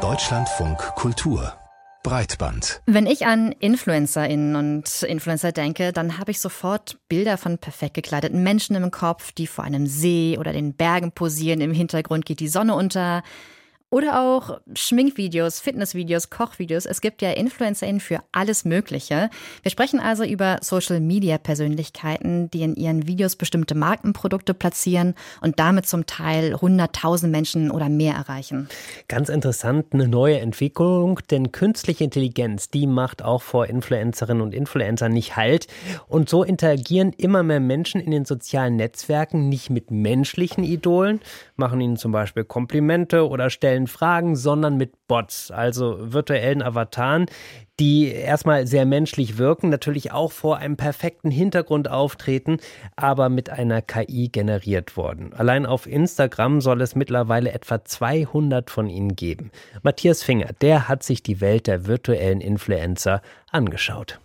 Deutschlandfunk 0.00 0.78
Kultur 0.96 1.52
Breitband. 2.02 2.80
Wenn 2.86 3.04
ich 3.04 3.26
an 3.26 3.52
InfluencerInnen 3.52 4.56
und 4.56 5.02
Influencer 5.02 5.52
denke, 5.52 5.92
dann 5.92 6.16
habe 6.16 6.30
ich 6.30 6.40
sofort 6.40 6.96
Bilder 7.10 7.36
von 7.36 7.58
perfekt 7.58 7.92
gekleideten 7.92 8.42
Menschen 8.42 8.74
im 8.76 8.90
Kopf, 8.90 9.32
die 9.32 9.46
vor 9.46 9.64
einem 9.64 9.86
See 9.86 10.38
oder 10.38 10.54
den 10.54 10.72
Bergen 10.72 11.12
posieren. 11.12 11.60
Im 11.60 11.74
Hintergrund 11.74 12.24
geht 12.24 12.40
die 12.40 12.48
Sonne 12.48 12.74
unter. 12.74 13.22
Oder 13.92 14.20
auch 14.20 14.60
Schminkvideos, 14.72 15.58
Fitnessvideos, 15.58 16.30
Kochvideos. 16.30 16.86
Es 16.86 17.00
gibt 17.00 17.22
ja 17.22 17.32
InfluencerInnen 17.32 18.00
für 18.00 18.20
alles 18.30 18.64
Mögliche. 18.64 19.30
Wir 19.62 19.70
sprechen 19.72 19.98
also 19.98 20.22
über 20.22 20.58
Social-Media-Persönlichkeiten, 20.60 22.48
die 22.52 22.62
in 22.62 22.76
ihren 22.76 23.08
Videos 23.08 23.34
bestimmte 23.34 23.74
Markenprodukte 23.74 24.54
platzieren 24.54 25.16
und 25.40 25.58
damit 25.58 25.86
zum 25.86 26.06
Teil 26.06 26.54
100.000 26.54 27.26
Menschen 27.26 27.72
oder 27.72 27.88
mehr 27.88 28.14
erreichen. 28.14 28.68
Ganz 29.08 29.28
interessant, 29.28 29.86
eine 29.92 30.06
neue 30.06 30.38
Entwicklung, 30.38 31.18
denn 31.32 31.50
künstliche 31.50 32.04
Intelligenz, 32.04 32.70
die 32.70 32.86
macht 32.86 33.22
auch 33.24 33.42
vor 33.42 33.66
Influencerinnen 33.66 34.40
und 34.40 34.54
Influencern 34.54 35.12
nicht 35.12 35.34
Halt. 35.34 35.66
Und 36.06 36.28
so 36.28 36.44
interagieren 36.44 37.12
immer 37.16 37.42
mehr 37.42 37.58
Menschen 37.58 38.00
in 38.00 38.12
den 38.12 38.24
sozialen 38.24 38.76
Netzwerken 38.76 39.48
nicht 39.48 39.68
mit 39.68 39.90
menschlichen 39.90 40.62
Idolen, 40.62 41.20
machen 41.56 41.80
ihnen 41.80 41.96
zum 41.96 42.12
Beispiel 42.12 42.44
Komplimente 42.44 43.28
oder 43.28 43.50
stellen 43.50 43.79
virtuellen 43.80 43.86
Fragen, 43.86 44.36
sondern 44.36 44.76
mit 44.76 45.06
Bots, 45.06 45.50
also 45.50 45.96
virtuellen 46.00 46.62
Avataren, 46.62 47.26
die 47.78 48.08
erstmal 48.08 48.66
sehr 48.66 48.84
menschlich 48.84 49.38
wirken, 49.38 49.70
natürlich 49.70 50.12
auch 50.12 50.32
vor 50.32 50.58
einem 50.58 50.76
perfekten 50.76 51.30
Hintergrund 51.30 51.90
auftreten, 51.90 52.58
aber 52.96 53.28
mit 53.28 53.48
einer 53.48 53.80
KI 53.80 54.28
generiert 54.28 54.96
worden. 54.96 55.32
Allein 55.32 55.66
auf 55.66 55.86
Instagram 55.86 56.60
soll 56.60 56.82
es 56.82 56.94
mittlerweile 56.94 57.52
etwa 57.52 57.82
200 57.82 58.70
von 58.70 58.88
ihnen 58.88 59.16
geben. 59.16 59.50
Matthias 59.82 60.22
Finger, 60.22 60.50
der 60.60 60.88
hat 60.88 61.02
sich 61.02 61.22
die 61.22 61.40
Welt 61.40 61.66
der 61.66 61.86
virtuellen 61.86 62.40
Influencer 62.40 63.22
angeschaut. 63.50 64.20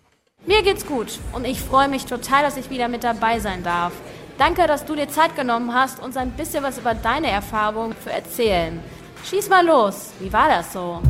Mir 0.45 0.61
geht's 0.61 0.85
gut 0.85 1.19
und 1.33 1.47
ich 1.47 1.59
freue 1.59 1.87
mich 1.87 2.05
total, 2.05 2.43
dass 2.43 2.57
ich 2.57 2.69
wieder 2.69 2.87
mit 2.87 3.03
dabei 3.03 3.39
sein 3.39 3.63
darf. 3.63 3.93
Danke, 4.37 4.67
dass 4.67 4.83
du 4.83 4.95
dir 4.95 5.07
Zeit 5.07 5.35
genommen 5.37 5.73
hast, 5.73 6.03
uns 6.03 6.17
ein 6.17 6.31
bisschen 6.31 6.61
was 6.61 6.77
über 6.77 6.93
deine 6.93 7.31
Erfahrungen 7.31 7.95
zu 8.03 8.11
erzählen. 8.11 8.81
Schieß 9.27 9.49
mal 9.49 9.65
los. 9.65 10.11
Wie 10.19 10.31
war 10.31 10.49
das 10.49 10.71
so? 10.71 11.01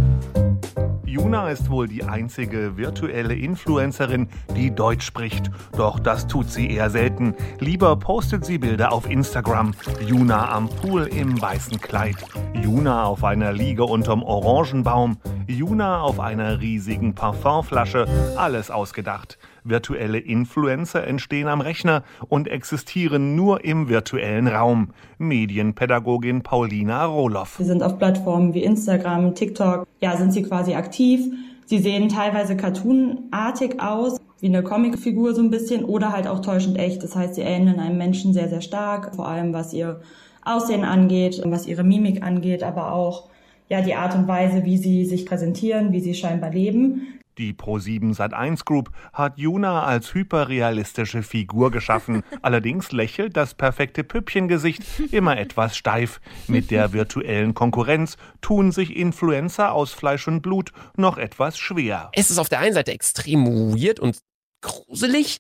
Juna 1.06 1.50
ist 1.50 1.70
wohl 1.70 1.90
die 1.90 2.04
einzige 2.04 2.78
virtuelle 2.78 3.36
Influencerin, 3.36 4.30
die 4.56 4.74
Deutsch 4.74 5.06
spricht. 5.06 5.52
Doch 5.76 6.00
das 6.00 6.26
tut 6.26 6.50
sie 6.50 6.72
eher 6.72 6.90
selten. 6.90 7.36
Lieber 7.60 7.98
postet 7.98 8.46
sie 8.46 8.58
Bilder 8.58 8.94
auf 8.94 9.10
Instagram. 9.10 9.74
Juna 10.06 10.50
am 10.50 10.70
Pool 10.70 11.08
im 11.08 11.42
weißen 11.42 11.80
Kleid. 11.82 12.16
Juna 12.54 13.04
auf 13.04 13.26
einer 13.26 13.52
Liege 13.52 13.84
unterm 13.84 14.24
Orangenbaum. 14.24 15.18
Juna 15.48 16.00
auf 16.00 16.22
einer 16.22 16.62
riesigen 16.62 17.16
Parfumflasche. 17.16 18.08
Alles 18.38 18.72
ausgedacht. 18.72 19.38
Virtuelle 19.66 20.20
Influencer 20.20 21.06
entstehen 21.06 21.48
am 21.48 21.60
Rechner 21.60 22.04
und 22.30 22.48
existieren 22.48 23.36
nur 23.36 23.66
im 23.66 23.90
virtuellen 23.90 24.48
Raum. 24.48 24.92
Medienpädagogin 25.18 26.44
Paulina 26.44 27.06
Rohloff. 27.06 27.56
Sie 27.58 27.66
sind 27.66 27.82
auf 27.82 27.98
Plattformen 27.98 28.54
wie 28.54 28.64
Instagram, 28.64 29.34
TikTok. 29.34 29.88
Ja, 30.02 30.16
sind 30.18 30.32
sie 30.32 30.44
quasi 30.44 30.76
aktiv. 30.76 31.22
Sie 31.66 31.80
sehen 31.80 32.10
teilweise 32.10 32.56
cartoonartig 32.56 33.82
aus, 33.82 34.20
wie 34.40 34.48
eine 34.48 34.62
Comicfigur 34.62 35.34
so 35.34 35.42
ein 35.42 35.50
bisschen 35.50 35.84
oder 35.84 36.12
halt 36.12 36.28
auch 36.28 36.42
täuschend 36.42 36.78
echt. 36.78 37.02
Das 37.02 37.16
heißt, 37.16 37.34
sie 37.34 37.42
ähneln 37.42 37.80
einem 37.80 37.98
Menschen 37.98 38.34
sehr, 38.34 38.50
sehr 38.50 38.62
stark, 38.62 39.16
vor 39.16 39.28
allem 39.28 39.52
was 39.52 39.74
ihr 39.74 40.02
Aussehen 40.44 40.84
angeht, 40.84 41.42
was 41.44 41.66
ihre 41.66 41.84
Mimik 41.84 42.22
angeht, 42.22 42.62
aber 42.62 42.94
auch 42.94 43.30
ja 43.68 43.82
die 43.82 43.96
Art 43.96 44.14
und 44.14 44.28
Weise, 44.28 44.64
wie 44.64 44.78
sie 44.78 45.06
sich 45.06 45.26
präsentieren, 45.26 45.92
wie 45.92 46.02
sie 46.02 46.14
scheinbar 46.14 46.52
leben. 46.52 47.20
Die 47.38 47.54
Pro7 47.54 48.16
Sat1 48.16 48.64
Group 48.64 48.92
hat 49.12 49.38
Juna 49.38 49.84
als 49.84 50.14
hyperrealistische 50.14 51.22
Figur 51.22 51.70
geschaffen. 51.70 52.24
Allerdings 52.42 52.92
lächelt 52.94 53.36
das 53.36 53.54
perfekte 53.54 54.04
Püppchengesicht 54.06 54.84
immer 55.12 55.38
etwas 55.38 55.76
steif. 55.76 56.22
Mit 56.48 56.72
der 56.72 56.94
virtuellen 56.94 57.54
Konkurrenz 57.54 58.16
tun 58.40 58.72
sich 58.72 58.96
Influencer 58.96 59.74
aus 59.74 59.92
Fleisch 59.92 60.28
und 60.28 60.42
Blut 60.42 60.72
noch 60.96 61.18
etwas 61.18 61.58
schwer. 61.58 62.10
Es 62.14 62.30
ist 62.30 62.38
auf 62.38 62.48
der 62.48 62.60
einen 62.60 62.74
Seite 62.74 62.92
extrem 62.92 63.46
weird 63.46 64.00
und 64.00 64.20
gruselig, 64.62 65.40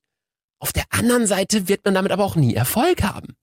auf 0.59 0.73
der 0.73 0.85
anderen 0.89 1.27
Seite 1.27 1.67
wird 1.67 1.85
man 1.85 1.93
damit 1.93 2.11
aber 2.11 2.23
auch 2.23 2.35
nie 2.35 2.55
Erfolg 2.55 3.03
haben. 3.03 3.35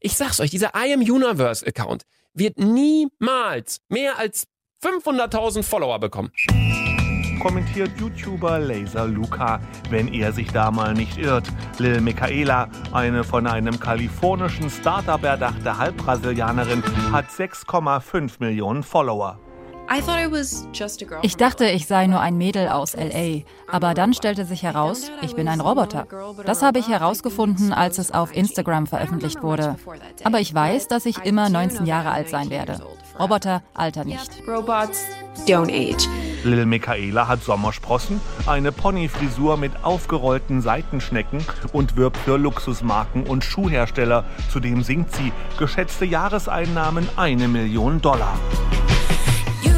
Ich 0.00 0.16
sag's 0.16 0.40
euch, 0.40 0.50
dieser 0.50 0.72
I 0.74 0.92
Am 0.94 1.00
Universe 1.00 1.66
Account 1.66 2.04
wird 2.32 2.58
niemals 2.58 3.80
mehr 3.88 4.18
als 4.18 4.46
500.000 4.82 5.64
Follower 5.64 5.98
bekommen 5.98 6.30
kommentiert 7.38 7.90
YouTuber 7.98 8.58
Laser 8.58 9.06
Luca, 9.06 9.60
wenn 9.90 10.08
er 10.12 10.32
sich 10.32 10.48
da 10.52 10.70
mal 10.70 10.94
nicht 10.94 11.18
irrt. 11.18 11.48
Lil 11.78 12.00
Michaela, 12.00 12.68
eine 12.92 13.24
von 13.24 13.46
einem 13.46 13.78
kalifornischen 13.78 14.70
Startup 14.70 15.22
erdachte 15.22 15.78
Halbbrasilianerin, 15.78 16.82
hat 17.12 17.26
6,5 17.30 18.34
Millionen 18.40 18.82
Follower. 18.82 19.38
Ich 21.22 21.36
dachte, 21.36 21.64
ich 21.70 21.86
sei 21.86 22.06
nur 22.06 22.20
ein 22.20 22.36
Mädel 22.36 22.68
aus 22.68 22.94
LA, 22.94 23.42
aber 23.66 23.94
dann 23.94 24.12
stellte 24.12 24.44
sich 24.44 24.62
heraus, 24.62 25.10
ich 25.22 25.34
bin 25.34 25.48
ein 25.48 25.60
Roboter. 25.60 26.06
Das 26.44 26.62
habe 26.62 26.78
ich 26.78 26.88
herausgefunden, 26.88 27.72
als 27.72 27.96
es 27.96 28.12
auf 28.12 28.36
Instagram 28.36 28.86
veröffentlicht 28.86 29.42
wurde. 29.42 29.76
Aber 30.24 30.40
ich 30.40 30.54
weiß, 30.54 30.88
dass 30.88 31.06
ich 31.06 31.24
immer 31.24 31.48
19 31.48 31.86
Jahre 31.86 32.10
alt 32.10 32.28
sein 32.28 32.50
werde. 32.50 32.80
Roboter 33.18 33.62
altern 33.72 34.08
nicht. 34.08 34.30
Robots 34.46 35.04
don't 35.46 35.70
age. 35.72 36.06
Lil 36.44 36.66
Michaela 36.66 37.28
hat 37.28 37.42
Sommersprossen, 37.42 38.20
eine 38.46 38.72
Ponyfrisur 38.72 39.56
mit 39.56 39.72
aufgerollten 39.82 40.60
Seitenschnecken 40.60 41.44
und 41.72 41.96
wirbt 41.96 42.16
für 42.16 42.36
Luxusmarken 42.36 43.24
und 43.24 43.44
Schuhhersteller. 43.44 44.24
Zudem 44.50 44.82
singt 44.82 45.14
sie 45.14 45.32
geschätzte 45.58 46.04
Jahreseinnahmen 46.04 47.08
eine 47.16 47.48
Million 47.48 48.00
Dollar. 48.00 48.38
You 49.62 49.72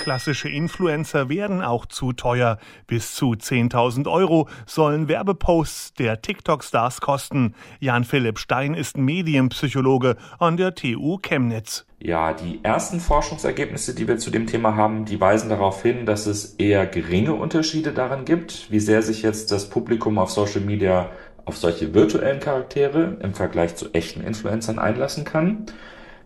Klassische 0.00 0.48
Influencer 0.48 1.28
werden 1.28 1.60
auch 1.60 1.84
zu 1.84 2.14
teuer. 2.14 2.56
Bis 2.86 3.14
zu 3.14 3.32
10.000 3.32 4.10
Euro 4.10 4.48
sollen 4.64 5.08
Werbeposts 5.08 5.92
der 5.92 6.22
TikTok-Stars 6.22 7.02
kosten. 7.02 7.54
Jan-Philipp 7.80 8.38
Stein 8.38 8.72
ist 8.72 8.96
Medienpsychologe 8.96 10.16
an 10.38 10.56
der 10.56 10.74
TU 10.74 11.18
Chemnitz. 11.18 11.84
Ja, 11.98 12.32
die 12.32 12.60
ersten 12.62 12.98
Forschungsergebnisse, 12.98 13.94
die 13.94 14.08
wir 14.08 14.16
zu 14.16 14.30
dem 14.30 14.46
Thema 14.46 14.74
haben, 14.74 15.04
die 15.04 15.20
weisen 15.20 15.50
darauf 15.50 15.82
hin, 15.82 16.06
dass 16.06 16.24
es 16.24 16.54
eher 16.54 16.86
geringe 16.86 17.34
Unterschiede 17.34 17.92
daran 17.92 18.24
gibt, 18.24 18.70
wie 18.70 18.80
sehr 18.80 19.02
sich 19.02 19.20
jetzt 19.20 19.52
das 19.52 19.68
Publikum 19.68 20.16
auf 20.16 20.30
Social 20.30 20.62
Media 20.62 21.10
auf 21.44 21.58
solche 21.58 21.92
virtuellen 21.92 22.40
Charaktere 22.40 23.18
im 23.22 23.34
Vergleich 23.34 23.76
zu 23.76 23.92
echten 23.92 24.22
Influencern 24.22 24.78
einlassen 24.78 25.24
kann 25.24 25.66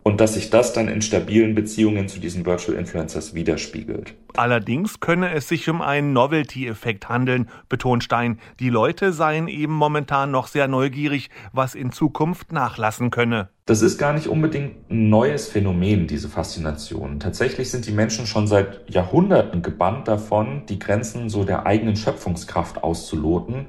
und 0.04 0.20
dass 0.20 0.34
sich 0.34 0.50
das 0.50 0.75
dann 0.75 0.87
in 0.87 1.03
stabilen 1.03 1.54
Beziehungen 1.54 2.09
zu 2.09 2.20
diesen 2.20 2.44
Virtual 2.44 2.78
Influencers 2.78 3.34
widerspiegelt. 3.34 4.15
Allerdings 4.37 5.00
könne 5.00 5.32
es 5.32 5.48
sich 5.48 5.69
um 5.69 5.81
einen 5.81 6.12
Novelty-Effekt 6.12 7.09
handeln, 7.09 7.48
betont 7.70 8.04
Stein. 8.04 8.38
Die 8.60 8.69
Leute 8.69 9.14
seien 9.14 9.48
eben 9.48 9.72
momentan 9.72 10.31
noch 10.31 10.47
sehr 10.47 10.69
neugierig, 10.69 11.31
was 11.53 11.75
in 11.75 11.91
Zukunft 11.91 12.53
nachlassen 12.53 13.10
könne. 13.10 13.48
Das 13.64 13.81
ist 13.81 13.97
gar 13.97 14.12
nicht 14.12 14.28
unbedingt 14.28 14.91
ein 14.91 15.09
neues 15.09 15.48
Phänomen, 15.48 16.06
diese 16.06 16.28
Faszination. 16.28 17.19
Tatsächlich 17.19 17.70
sind 17.70 17.87
die 17.87 17.93
Menschen 17.93 18.26
schon 18.26 18.47
seit 18.47 18.91
Jahrhunderten 18.93 19.62
gebannt 19.62 20.06
davon, 20.06 20.66
die 20.69 20.78
Grenzen 20.78 21.31
so 21.31 21.44
der 21.44 21.64
eigenen 21.64 21.97
Schöpfungskraft 21.97 22.84
auszuloten 22.84 23.66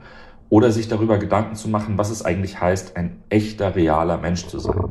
oder 0.50 0.72
sich 0.74 0.90
darüber 0.90 1.18
Gedanken 1.18 1.56
zu 1.56 1.69
machen, 1.69 1.97
was 1.97 2.09
es 2.09 2.25
eigentlich 2.25 2.59
heißt, 2.59 2.97
ein 2.97 3.24
echter, 3.30 3.75
realer 3.75 4.18
Mensch 4.18 4.48
zu 4.48 4.60
sein. 4.60 4.83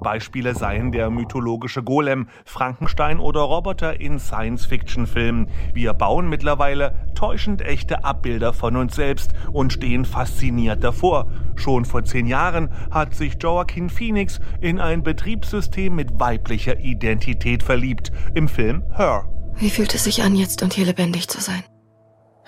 Beispiele 0.00 0.54
seien 0.54 0.92
der 0.92 1.10
mythologische 1.10 1.82
Golem, 1.82 2.28
Frankenstein 2.44 3.18
oder 3.18 3.40
Roboter 3.40 4.00
in 4.00 4.18
Science-Fiction-Filmen. 4.18 5.48
Wir 5.74 5.92
bauen 5.92 6.28
mittlerweile 6.28 6.94
täuschend 7.14 7.62
echte 7.62 8.04
Abbilder 8.04 8.52
von 8.52 8.76
uns 8.76 8.94
selbst 8.94 9.32
und 9.52 9.72
stehen 9.72 10.04
fasziniert 10.04 10.82
davor. 10.84 11.30
Schon 11.56 11.84
vor 11.84 12.04
zehn 12.04 12.26
Jahren 12.26 12.70
hat 12.90 13.14
sich 13.14 13.36
Joaquin 13.40 13.90
Phoenix 13.90 14.40
in 14.60 14.80
ein 14.80 15.02
Betriebssystem 15.02 15.94
mit 15.94 16.18
weiblicher 16.18 16.78
Identität 16.78 17.62
verliebt, 17.62 18.12
im 18.34 18.48
Film 18.48 18.84
Her. 18.96 19.24
Wie 19.56 19.70
fühlt 19.70 19.94
es 19.94 20.04
sich 20.04 20.22
an, 20.22 20.36
jetzt 20.36 20.62
und 20.62 20.74
hier 20.74 20.86
lebendig 20.86 21.28
zu 21.28 21.40
sein? 21.40 21.64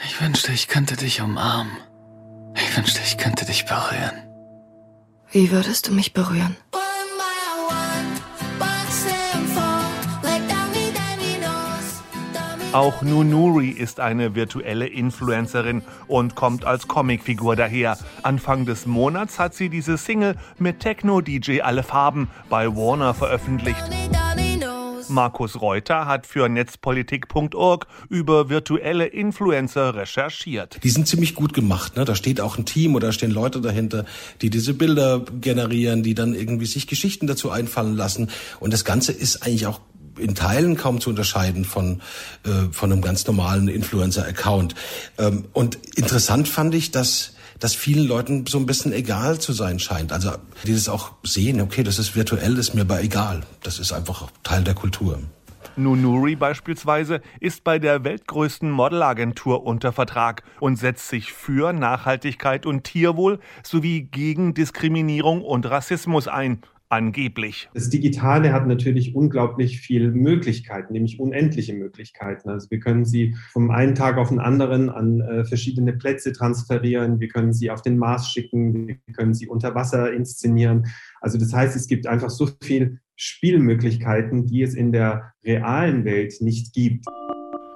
Ich 0.05 0.20
wünschte, 0.23 0.52
ich 0.52 0.69
könnte 0.69 0.97
dich 0.97 1.20
umarmen. 1.20 1.73
Ich 2.55 2.76
wünschte, 2.76 3.00
ich 3.05 3.19
könnte 3.19 3.44
dich 3.44 3.64
berühren. 3.67 4.31
Wie 5.32 5.50
würdest 5.50 5.88
du 5.88 5.93
mich 5.93 6.12
berühren? 6.12 6.56
Auch 12.72 13.02
Nunuri 13.02 13.70
ist 13.70 13.99
eine 13.99 14.37
virtuelle 14.37 14.87
Influencerin 14.87 15.82
und 16.06 16.37
kommt 16.37 16.64
als 16.64 16.87
Comicfigur 16.87 17.56
daher. 17.56 17.99
Anfang 18.22 18.64
des 18.64 18.87
Monats 18.87 19.40
hat 19.40 19.55
sie 19.55 19.69
diese 19.69 19.99
Single 19.99 20.37
mit 20.56 20.78
Techno-DJ 20.78 21.62
Alle 21.62 21.82
Farben 21.82 22.28
bei 22.49 22.69
Warner 22.69 23.12
veröffentlicht. 23.12 23.82
Markus 25.08 25.61
Reuter 25.61 26.06
hat 26.06 26.28
für 26.28 26.49
netzpolitik.org 26.49 27.88
über 28.08 28.49
virtuelle 28.49 29.06
Influencer 29.06 29.96
recherchiert. 29.96 30.78
Die 30.84 30.90
sind 30.90 31.08
ziemlich 31.08 31.34
gut 31.34 31.52
gemacht. 31.52 31.96
Ne? 31.96 32.05
Da 32.05 32.14
steht 32.14 32.40
auch 32.40 32.56
ein 32.56 32.66
Team 32.66 32.94
oder 32.94 33.11
stehen 33.11 33.32
Leute 33.32 33.61
dahinter, 33.61 34.05
die 34.40 34.50
diese 34.50 34.75
Bilder 34.75 35.25
generieren, 35.40 36.05
die 36.05 36.14
dann 36.14 36.34
irgendwie 36.34 36.66
sich 36.66 36.87
Geschichten 36.87 37.26
dazu 37.26 37.50
einfallen 37.50 37.96
lassen. 37.96 38.31
Und 38.61 38.73
das 38.73 38.84
Ganze 38.84 39.11
ist 39.11 39.43
eigentlich 39.44 39.66
auch 39.66 39.81
in 40.20 40.34
Teilen 40.34 40.76
kaum 40.76 41.00
zu 41.00 41.11
unterscheiden 41.11 41.64
von, 41.64 42.00
äh, 42.44 42.72
von 42.72 42.93
einem 42.93 43.02
ganz 43.02 43.26
normalen 43.26 43.69
Influencer-Account. 43.69 44.75
Ähm, 45.19 45.46
und 45.52 45.78
interessant 45.96 46.49
fand 46.49 46.75
ich, 46.75 46.90
dass 46.90 47.34
dass 47.61 47.75
vielen 47.75 48.08
Leuten 48.08 48.46
so 48.46 48.58
ein 48.58 48.64
bisschen 48.64 48.93
egal 48.93 49.38
zu 49.38 49.52
sein 49.52 49.78
scheint. 49.78 50.12
Also 50.12 50.32
die 50.64 50.72
das 50.72 50.88
auch 50.88 51.12
sehen, 51.22 51.61
okay, 51.61 51.82
das 51.82 51.99
ist 51.99 52.17
virtuell, 52.17 52.56
ist 52.56 52.75
mir 52.75 52.81
aber 52.81 53.02
egal. 53.02 53.43
Das 53.62 53.78
ist 53.78 53.93
einfach 53.93 54.28
Teil 54.43 54.64
der 54.64 54.75
Kultur. 54.75 55.19
Nunuri 55.76 56.37
beispielsweise 56.37 57.20
ist 57.38 57.62
bei 57.62 57.78
der 57.78 58.02
weltgrößten 58.02 58.70
Modelagentur 58.70 59.64
unter 59.64 59.93
Vertrag 59.93 60.43
und 60.58 60.76
setzt 60.76 61.08
sich 61.08 61.32
für 61.32 61.73
Nachhaltigkeit 61.73 62.66
und 62.66 62.84
Tierwohl 62.84 63.38
sowie 63.62 64.02
gegen 64.02 64.55
Diskriminierung 64.55 65.43
und 65.43 65.66
Rassismus 65.66 66.28
ein 66.28 66.62
angeblich. 66.90 67.70
Das 67.72 67.88
Digitale 67.88 68.52
hat 68.52 68.66
natürlich 68.66 69.14
unglaublich 69.14 69.81
viele 69.81 70.10
Möglichkeiten, 70.10 70.92
nämlich 70.92 71.20
unendliche 71.20 71.72
Möglichkeiten. 71.72 72.50
Also 72.50 72.70
wir 72.70 72.81
können 72.81 73.04
sie 73.04 73.37
vom 73.52 73.70
einen 73.70 73.94
Tag 73.94 74.19
auf 74.19 74.28
den 74.28 74.40
anderen 74.40 74.90
an 74.90 75.20
äh, 75.20 75.44
verschiedene 75.44 75.92
Plätze 75.92 76.32
transferieren, 76.32 77.20
wir 77.20 77.28
können 77.28 77.52
sie 77.52 77.70
auf 77.70 77.82
den 77.82 77.96
Mars 77.96 78.28
schicken, 78.28 78.88
wir 78.88 79.14
können 79.14 79.34
sie 79.34 79.46
unter 79.46 79.75
Wasser 79.75 80.12
inszenieren. 80.12 80.87
Also 81.20 81.38
das 81.38 81.52
heißt, 81.52 81.76
es 81.76 81.87
gibt 81.87 82.06
einfach 82.06 82.31
so 82.31 82.48
viele 82.62 82.98
Spielmöglichkeiten, 83.14 84.46
die 84.46 84.62
es 84.62 84.75
in 84.75 84.92
der 84.92 85.32
realen 85.44 86.04
Welt 86.04 86.34
nicht 86.40 86.72
gibt 86.72 87.06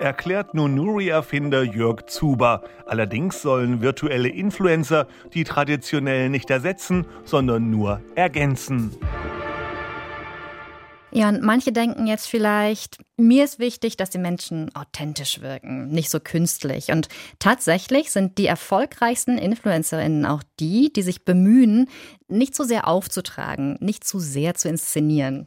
erklärt 0.04 0.52
Nunuri-Erfinder 0.52 1.62
Jörg 1.62 2.04
Zuber. 2.06 2.62
Allerdings 2.86 3.40
sollen 3.40 3.80
virtuelle 3.80 4.28
Influencer 4.28 5.06
die 5.32 5.44
traditionell 5.44 6.28
nicht 6.28 6.50
ersetzen, 6.50 7.06
sondern 7.24 7.70
nur 7.70 8.02
ergänzen. 8.14 8.94
Ja, 11.10 11.28
und 11.28 11.42
manche 11.42 11.72
denken 11.72 12.06
jetzt 12.06 12.26
vielleicht, 12.26 12.98
mir 13.16 13.44
ist 13.44 13.60
wichtig, 13.60 13.96
dass 13.96 14.10
die 14.10 14.18
Menschen 14.18 14.74
authentisch 14.74 15.40
wirken, 15.40 15.88
nicht 15.88 16.10
so 16.10 16.18
künstlich. 16.20 16.88
Und 16.90 17.08
tatsächlich 17.38 18.10
sind 18.10 18.36
die 18.36 18.46
erfolgreichsten 18.46 19.38
Influencerinnen 19.38 20.26
auch 20.26 20.42
die, 20.58 20.92
die 20.92 21.02
sich 21.02 21.24
bemühen, 21.24 21.88
nicht 22.28 22.54
zu 22.54 22.64
so 22.64 22.68
sehr 22.68 22.88
aufzutragen, 22.88 23.78
nicht 23.80 24.04
zu 24.04 24.18
sehr 24.18 24.54
zu 24.54 24.68
inszenieren. 24.68 25.46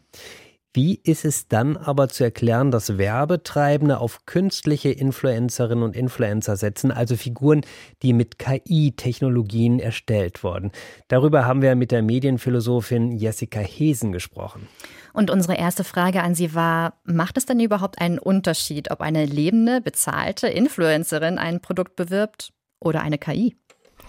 Wie 0.77 1.01
ist 1.03 1.25
es 1.25 1.47
dann 1.47 1.75
aber 1.75 2.07
zu 2.07 2.23
erklären, 2.23 2.69
dass 2.69 2.99
Werbetreibende 2.99 3.97
auf 3.97 4.27
künstliche 4.27 4.91
Influencerinnen 4.91 5.83
und 5.83 5.95
Influencer 5.95 6.55
setzen, 6.55 6.91
also 6.91 7.15
Figuren, 7.15 7.61
die 8.03 8.13
mit 8.13 8.37
KI-Technologien 8.37 9.79
erstellt 9.79 10.43
wurden? 10.43 10.71
Darüber 11.07 11.47
haben 11.47 11.63
wir 11.63 11.73
mit 11.73 11.89
der 11.89 12.03
Medienphilosophin 12.03 13.11
Jessica 13.11 13.59
Hesen 13.59 14.11
gesprochen. 14.11 14.67
Und 15.13 15.31
unsere 15.31 15.57
erste 15.57 15.83
Frage 15.83 16.21
an 16.21 16.35
Sie 16.35 16.53
war, 16.53 17.01
macht 17.05 17.37
es 17.37 17.47
denn 17.47 17.59
überhaupt 17.59 17.99
einen 17.99 18.19
Unterschied, 18.19 18.91
ob 18.91 19.01
eine 19.01 19.25
lebende, 19.25 19.81
bezahlte 19.81 20.47
Influencerin 20.47 21.39
ein 21.39 21.59
Produkt 21.59 21.95
bewirbt 21.95 22.53
oder 22.79 23.01
eine 23.01 23.17
KI? 23.17 23.55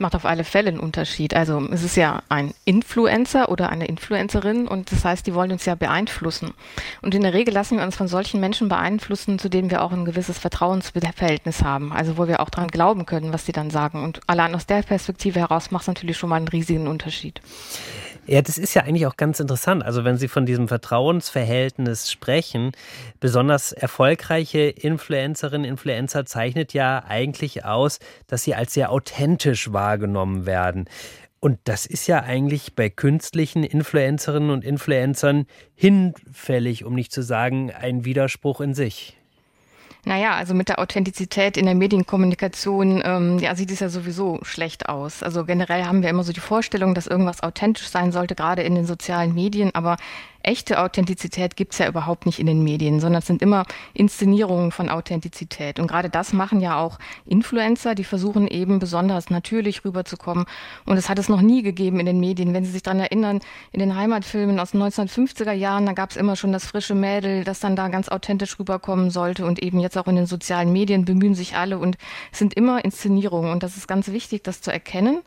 Macht 0.01 0.15
auf 0.15 0.25
alle 0.25 0.45
Fälle 0.45 0.69
einen 0.69 0.81
Unterschied. 0.81 1.35
Also 1.35 1.67
es 1.71 1.83
ist 1.83 1.97
ja 1.97 2.23
ein 2.29 2.55
Influencer 2.65 3.49
oder 3.51 3.71
eine 3.71 3.87
Influencerin 3.87 4.69
und 4.69 4.93
das 4.93 5.05
heißt, 5.05 5.27
die 5.27 5.35
wollen 5.35 5.53
uns 5.53 5.65
ja 5.65 5.75
beeinflussen. 5.75 6.55
Und 7.03 7.15
in 7.15 7.23
der 7.23 7.35
Regel 7.35 7.55
lassen 7.55 7.79
wir 7.79 7.85
uns 7.85 7.97
von 7.97 8.09
solchen 8.09 8.41
Menschen 8.41 8.69
beeinflussen, 8.69 9.39
zu 9.39 9.49
denen 9.49 9.71
wir 9.71 9.83
auch 9.83 9.93
ein 9.93 10.05
gewisses 10.05 10.39
Vertrauensverhältnis 10.39 11.63
haben. 11.63 11.93
Also 11.93 12.17
wo 12.17 12.29
wir 12.29 12.41
auch 12.41 12.51
daran 12.51 12.69
glauben 12.69 13.07
können, 13.07 13.33
was 13.33 13.47
sie 13.47 13.53
dann 13.53 13.71
sagen. 13.71 14.05
Und 14.05 14.21
allein 14.27 14.55
aus 14.55 14.67
der 14.67 14.83
Perspektive 14.83 15.41
heraus 15.41 15.71
macht 15.71 15.83
es 15.83 15.89
natürlich 15.89 16.17
schon 16.17 16.31
mal 16.31 16.37
einen 16.37 16.49
riesigen 16.49 16.89
Unterschied. 16.89 17.41
Ja, 18.31 18.43
das 18.43 18.59
ist 18.59 18.75
ja 18.75 18.83
eigentlich 18.83 19.07
auch 19.07 19.17
ganz 19.17 19.41
interessant. 19.41 19.83
Also 19.83 20.05
wenn 20.05 20.19
Sie 20.19 20.29
von 20.29 20.45
diesem 20.45 20.69
Vertrauensverhältnis 20.69 22.13
sprechen, 22.13 22.73
besonders 23.21 23.73
erfolgreiche 23.73 24.69
Influencerinnen, 24.69 25.65
Influencer 25.65 26.27
zeichnet 26.27 26.75
ja 26.75 27.03
eigentlich 27.09 27.65
aus, 27.65 28.01
dass 28.27 28.43
sie 28.43 28.55
als 28.55 28.75
sehr 28.75 28.93
authentisch 28.93 29.73
wahrgenommen 29.73 30.45
werden. 30.45 30.91
Und 31.41 31.59
das 31.65 31.87
ist 31.87 32.07
ja 32.07 32.23
eigentlich 32.23 32.75
bei 32.75 32.91
künstlichen 32.91 33.65
Influencerinnen 33.65 34.51
und 34.51 34.63
Influencern 34.63 35.47
hinfällig, 35.75 36.85
um 36.85 36.95
nicht 36.95 37.13
zu 37.13 37.23
sagen, 37.23 37.73
ein 37.73 38.05
Widerspruch 38.05 38.61
in 38.61 38.75
sich. 38.75 39.18
Naja, 40.09 40.37
also 40.37 40.55
mit 40.55 40.71
der 40.71 40.79
Authentizität 40.79 41.59
in 41.59 41.67
der 41.67 41.75
Medienkommunikation 41.75 43.03
ähm, 43.05 43.39
ja, 43.41 43.55
sieht 43.55 43.71
es 43.71 43.81
ja 43.81 43.91
sowieso 43.91 44.39
schlecht 44.41 44.89
aus. 44.89 45.23
Also 45.23 45.45
generell 45.45 45.85
haben 45.85 46.03
wir 46.03 46.09
immer 46.09 46.25
so 46.25 46.33
die 46.33 46.41
Vorstellung, 46.41 46.95
dass 46.95 47.07
irgendwas 47.07 47.43
authentisch 47.43 47.89
sein 47.91 48.11
sollte, 48.11 48.35
gerade 48.35 48.63
in 48.63 48.75
den 48.75 48.87
sozialen 48.87 49.35
Medien, 49.35 49.75
aber 49.75 49.99
echte 50.49 50.81
Authentizität 50.81 51.57
gibt 51.57 51.75
es 51.75 51.79
ja 51.79 51.89
überhaupt 51.89 52.25
nicht 52.25 52.39
in 52.39 52.47
den 52.47 52.65
Medien, 52.65 53.01
sondern 53.01 53.19
es 53.19 53.27
sind 53.27 53.43
immer 53.43 53.65
Inszenierungen 53.93 54.73
von 54.73 54.89
Authentizität. 54.89 55.79
Und 55.79 55.89
gerade 55.89 56.09
das 56.09 56.33
machen 56.33 56.61
ja 56.61 56.81
auch 56.81 56.99
Influencer, 57.27 57.95
die 57.95 58.03
versuchen 58.03 58.49
eben 58.49 58.79
besonders 58.79 59.29
natürlich 59.29 59.85
rüberzukommen. 59.85 60.47
Und 60.87 60.97
es 60.97 61.11
hat 61.11 61.19
es 61.19 61.29
noch 61.29 61.43
nie 61.43 61.63
gegeben 61.63 62.01
in 62.01 62.07
den 62.07 62.19
Medien. 62.19 62.55
Wenn 62.55 62.65
Sie 62.65 62.71
sich 62.71 62.83
daran 62.83 63.01
erinnern, 63.01 63.41
in 63.73 63.81
den 63.81 63.95
Heimatfilmen 63.95 64.59
aus 64.59 64.71
den 64.71 64.83
1950er 64.83 65.53
Jahren, 65.53 65.85
da 65.85 65.93
gab 65.93 66.13
es 66.13 66.17
immer 66.17 66.35
schon 66.35 66.53
das 66.53 66.65
frische 66.65 66.95
Mädel, 66.95 67.45
das 67.45 67.61
dann 67.61 67.77
da 67.77 67.89
ganz 67.89 68.09
authentisch 68.09 68.59
rüberkommen 68.59 69.11
sollte. 69.11 69.45
Und 69.45 69.63
eben 69.63 69.81
jetzt 69.81 69.99
auch 69.99 70.07
in 70.07 70.17
den 70.17 70.27
sozialen 70.27 70.73
Medien 70.73 71.05
bemühen 71.05 71.35
sich 71.35 71.57
alle 71.57 71.79
und 71.79 71.99
es 72.33 72.39
sind 72.39 72.55
immer 72.55 72.83
Inszenierungen. 72.83 73.53
Und 73.53 73.63
das 73.63 73.77
ist 73.77 73.87
ganz 73.87 74.09
wichtig, 74.09 74.45
das 74.45 74.63
zu 74.63 74.73
erkennen. 74.73 75.21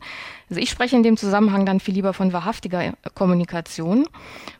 Also 0.52 0.60
ich 0.60 0.68
spreche 0.68 0.94
in 0.94 1.02
dem 1.02 1.16
Zusammenhang 1.16 1.64
dann 1.64 1.80
viel 1.80 1.94
lieber 1.94 2.12
von 2.12 2.34
wahrhaftiger 2.34 2.92
Kommunikation. 3.14 4.06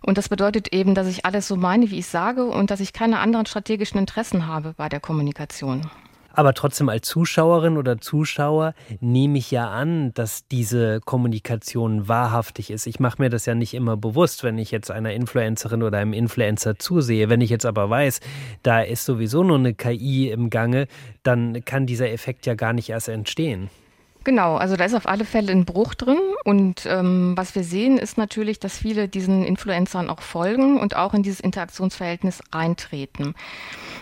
Und 0.00 0.16
das 0.16 0.30
bedeutet 0.30 0.72
eben, 0.72 0.94
dass 0.94 1.06
ich 1.06 1.26
alles 1.26 1.46
so 1.46 1.54
meine, 1.54 1.90
wie 1.90 1.98
ich 1.98 2.06
sage 2.06 2.46
und 2.46 2.70
dass 2.70 2.80
ich 2.80 2.94
keine 2.94 3.18
anderen 3.18 3.44
strategischen 3.44 4.00
Interessen 4.00 4.46
habe 4.46 4.72
bei 4.78 4.88
der 4.88 5.00
Kommunikation. 5.00 5.90
Aber 6.32 6.54
trotzdem 6.54 6.88
als 6.88 7.06
Zuschauerin 7.06 7.76
oder 7.76 8.00
Zuschauer 8.00 8.72
nehme 9.00 9.36
ich 9.36 9.50
ja 9.50 9.68
an, 9.68 10.14
dass 10.14 10.46
diese 10.46 11.00
Kommunikation 11.04 12.08
wahrhaftig 12.08 12.70
ist. 12.70 12.86
Ich 12.86 12.98
mache 12.98 13.20
mir 13.20 13.28
das 13.28 13.44
ja 13.44 13.54
nicht 13.54 13.74
immer 13.74 13.98
bewusst, 13.98 14.44
wenn 14.44 14.56
ich 14.56 14.70
jetzt 14.70 14.90
einer 14.90 15.12
Influencerin 15.12 15.82
oder 15.82 15.98
einem 15.98 16.14
Influencer 16.14 16.78
zusehe. 16.78 17.28
Wenn 17.28 17.42
ich 17.42 17.50
jetzt 17.50 17.66
aber 17.66 17.90
weiß, 17.90 18.20
da 18.62 18.80
ist 18.80 19.04
sowieso 19.04 19.44
nur 19.44 19.58
eine 19.58 19.74
KI 19.74 20.30
im 20.30 20.48
Gange, 20.48 20.86
dann 21.22 21.66
kann 21.66 21.84
dieser 21.84 22.10
Effekt 22.10 22.46
ja 22.46 22.54
gar 22.54 22.72
nicht 22.72 22.88
erst 22.88 23.10
entstehen. 23.10 23.68
Genau, 24.24 24.56
also 24.56 24.76
da 24.76 24.84
ist 24.84 24.94
auf 24.94 25.08
alle 25.08 25.24
Fälle 25.24 25.52
ein 25.52 25.64
Bruch 25.64 25.94
drin. 25.94 26.18
Und 26.44 26.86
ähm, 26.86 27.32
was 27.36 27.54
wir 27.54 27.64
sehen, 27.64 27.98
ist 27.98 28.18
natürlich, 28.18 28.60
dass 28.60 28.78
viele 28.78 29.08
diesen 29.08 29.44
Influencern 29.44 30.10
auch 30.10 30.20
folgen 30.20 30.78
und 30.78 30.96
auch 30.96 31.14
in 31.14 31.22
dieses 31.22 31.40
Interaktionsverhältnis 31.40 32.40
reintreten. 32.52 33.34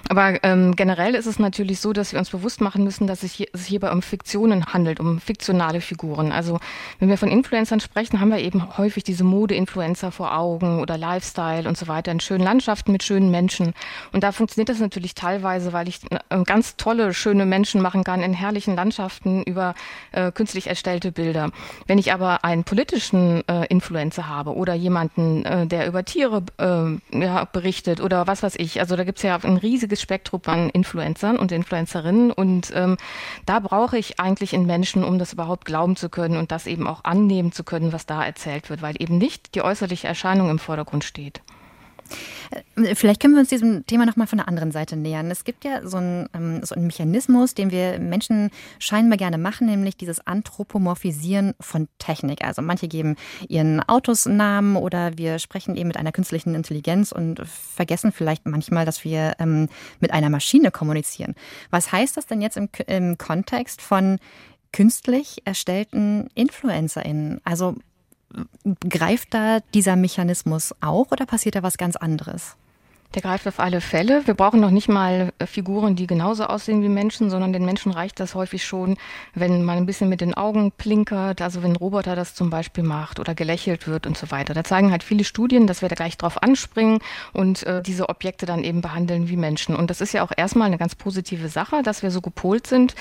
Aber 0.08 0.42
ähm, 0.42 0.74
generell 0.76 1.14
ist 1.14 1.26
es 1.26 1.38
natürlich 1.38 1.80
so, 1.80 1.92
dass 1.92 2.12
wir 2.12 2.18
uns 2.18 2.30
bewusst 2.30 2.60
machen 2.60 2.84
müssen, 2.84 3.06
dass 3.06 3.22
es, 3.22 3.32
hier, 3.32 3.48
es 3.52 3.64
hierbei 3.64 3.92
um 3.92 4.02
Fiktionen 4.02 4.66
handelt, 4.66 4.98
um 4.98 5.20
fiktionale 5.20 5.80
Figuren. 5.80 6.32
Also 6.32 6.58
wenn 6.98 7.08
wir 7.08 7.16
von 7.16 7.28
Influencern 7.28 7.80
sprechen, 7.80 8.20
haben 8.20 8.30
wir 8.30 8.38
eben 8.38 8.76
häufig 8.76 9.04
diese 9.04 9.24
Mode-Influencer 9.24 10.10
vor 10.10 10.36
Augen 10.36 10.80
oder 10.80 10.98
Lifestyle 10.98 11.68
und 11.68 11.76
so 11.76 11.86
weiter 11.86 12.10
in 12.12 12.20
schönen 12.20 12.42
Landschaften 12.44 12.92
mit 12.92 13.02
schönen 13.02 13.30
Menschen. 13.30 13.72
Und 14.12 14.24
da 14.24 14.32
funktioniert 14.32 14.68
das 14.68 14.80
natürlich 14.80 15.14
teilweise, 15.14 15.72
weil 15.72 15.88
ich 15.88 16.00
äh, 16.10 16.42
ganz 16.44 16.76
tolle, 16.76 17.14
schöne 17.14 17.46
Menschen 17.46 17.80
machen 17.80 18.02
kann 18.02 18.22
in 18.22 18.32
herrlichen 18.32 18.74
Landschaften 18.74 19.42
über 19.44 19.74
äh, 20.12 20.32
künstlich 20.32 20.66
erstellte 20.66 21.12
Bilder. 21.12 21.50
Wenn 21.86 21.98
ich 21.98 22.12
aber 22.12 22.44
einen 22.44 22.64
politischen 22.64 23.46
äh, 23.48 23.66
Influencer 23.66 24.28
habe 24.28 24.54
oder 24.54 24.74
jemanden, 24.74 25.44
äh, 25.44 25.66
der 25.66 25.86
über 25.86 26.04
Tiere 26.04 26.42
äh, 26.58 27.18
ja, 27.18 27.44
berichtet 27.44 28.00
oder 28.00 28.26
was 28.26 28.42
weiß 28.42 28.54
ich, 28.56 28.80
also 28.80 28.96
da 28.96 29.04
gibt 29.04 29.18
es 29.18 29.24
ja 29.24 29.36
ein 29.36 29.56
riesiges 29.56 30.00
Spektrum 30.00 30.40
an 30.46 30.70
Influencern 30.70 31.36
und 31.36 31.52
Influencerinnen 31.52 32.30
und 32.30 32.72
ähm, 32.74 32.96
da 33.46 33.60
brauche 33.60 33.98
ich 33.98 34.20
eigentlich 34.20 34.52
in 34.52 34.66
Menschen, 34.66 35.04
um 35.04 35.18
das 35.18 35.32
überhaupt 35.32 35.64
glauben 35.64 35.96
zu 35.96 36.08
können 36.08 36.36
und 36.36 36.52
das 36.52 36.66
eben 36.66 36.86
auch 36.86 37.04
annehmen 37.04 37.52
zu 37.52 37.64
können, 37.64 37.92
was 37.92 38.06
da 38.06 38.24
erzählt 38.24 38.70
wird, 38.70 38.82
weil 38.82 38.94
eben 38.98 39.18
nicht 39.18 39.54
die 39.54 39.62
äußerliche 39.62 40.08
Erscheinung 40.08 40.50
im 40.50 40.58
Vordergrund 40.58 41.04
steht. 41.04 41.42
Äh, 42.76 42.94
vielleicht 42.94 43.20
können 43.20 43.34
wir 43.34 43.40
uns 43.40 43.48
diesem 43.48 43.86
Thema 43.86 44.06
nochmal 44.06 44.26
von 44.26 44.38
der 44.38 44.48
anderen 44.48 44.72
Seite 44.72 44.96
nähern. 44.96 45.30
Es 45.30 45.44
gibt 45.44 45.64
ja 45.64 45.86
so 45.86 45.98
einen, 45.98 46.28
ähm, 46.34 46.60
so 46.64 46.74
einen 46.74 46.86
Mechanismus, 46.86 47.54
den 47.54 47.70
wir 47.70 47.98
Menschen 47.98 48.50
scheinbar 48.78 49.16
gerne 49.16 49.38
machen, 49.38 49.66
nämlich 49.66 49.96
dieses 49.96 50.26
Anthropomorphisieren 50.26 51.54
von 51.60 51.88
Technik. 51.98 52.44
Also 52.44 52.62
manche 52.62 52.88
geben 52.88 53.16
ihren 53.48 53.80
Autos 53.88 54.26
Namen 54.26 54.76
oder 54.76 55.16
wir 55.16 55.38
sprechen 55.38 55.76
eben 55.76 55.88
mit 55.88 55.96
einer 55.96 56.12
künstlichen 56.12 56.54
Intelligenz 56.54 57.12
und 57.12 57.42
vergessen 57.46 58.12
vielleicht 58.12 58.46
manchmal, 58.46 58.84
dass 58.84 59.04
wir 59.04 59.34
ähm, 59.38 59.68
mit 60.00 60.12
einer 60.12 60.30
Maschine 60.30 60.70
kommunizieren. 60.70 61.34
Was 61.70 61.92
heißt 61.92 62.16
das 62.16 62.26
denn 62.26 62.40
jetzt 62.40 62.56
im, 62.56 62.68
im 62.86 63.18
Kontext 63.18 63.82
von 63.82 64.18
künstlich 64.72 65.42
erstellten 65.44 66.28
InfluencerInnen? 66.34 67.40
Also 67.44 67.76
greift 68.88 69.34
da 69.34 69.60
dieser 69.74 69.96
Mechanismus 69.96 70.74
auch 70.80 71.10
oder 71.10 71.26
passiert 71.26 71.54
da 71.54 71.62
was 71.62 71.78
ganz 71.78 71.96
anderes? 71.96 72.56
Der 73.14 73.22
greift 73.22 73.48
auf 73.48 73.58
alle 73.58 73.80
Fälle. 73.80 74.24
Wir 74.26 74.34
brauchen 74.34 74.60
noch 74.60 74.70
nicht 74.70 74.88
mal 74.88 75.32
äh, 75.40 75.46
Figuren, 75.46 75.96
die 75.96 76.06
genauso 76.06 76.44
aussehen 76.44 76.84
wie 76.84 76.88
Menschen, 76.88 77.28
sondern 77.28 77.52
den 77.52 77.64
Menschen 77.64 77.90
reicht 77.90 78.20
das 78.20 78.36
häufig 78.36 78.64
schon, 78.64 78.98
wenn 79.34 79.64
man 79.64 79.78
ein 79.78 79.86
bisschen 79.86 80.08
mit 80.08 80.20
den 80.20 80.34
Augen 80.34 80.70
plinkert, 80.70 81.42
also 81.42 81.64
wenn 81.64 81.72
ein 81.72 81.76
Roboter 81.76 82.14
das 82.14 82.36
zum 82.36 82.50
Beispiel 82.50 82.84
macht 82.84 83.18
oder 83.18 83.34
gelächelt 83.34 83.88
wird 83.88 84.06
und 84.06 84.16
so 84.16 84.30
weiter. 84.30 84.54
Da 84.54 84.62
zeigen 84.62 84.92
halt 84.92 85.02
viele 85.02 85.24
Studien, 85.24 85.66
dass 85.66 85.82
wir 85.82 85.88
da 85.88 85.96
gleich 85.96 86.18
drauf 86.18 86.40
anspringen 86.40 87.00
und 87.32 87.64
äh, 87.64 87.82
diese 87.82 88.08
Objekte 88.08 88.46
dann 88.46 88.62
eben 88.62 88.80
behandeln 88.80 89.28
wie 89.28 89.36
Menschen. 89.36 89.74
Und 89.74 89.90
das 89.90 90.00
ist 90.00 90.12
ja 90.12 90.22
auch 90.22 90.32
erstmal 90.36 90.68
eine 90.68 90.78
ganz 90.78 90.94
positive 90.94 91.48
Sache, 91.48 91.82
dass 91.82 92.04
wir 92.04 92.12
so 92.12 92.20
gepolt 92.20 92.68
sind, 92.68 92.94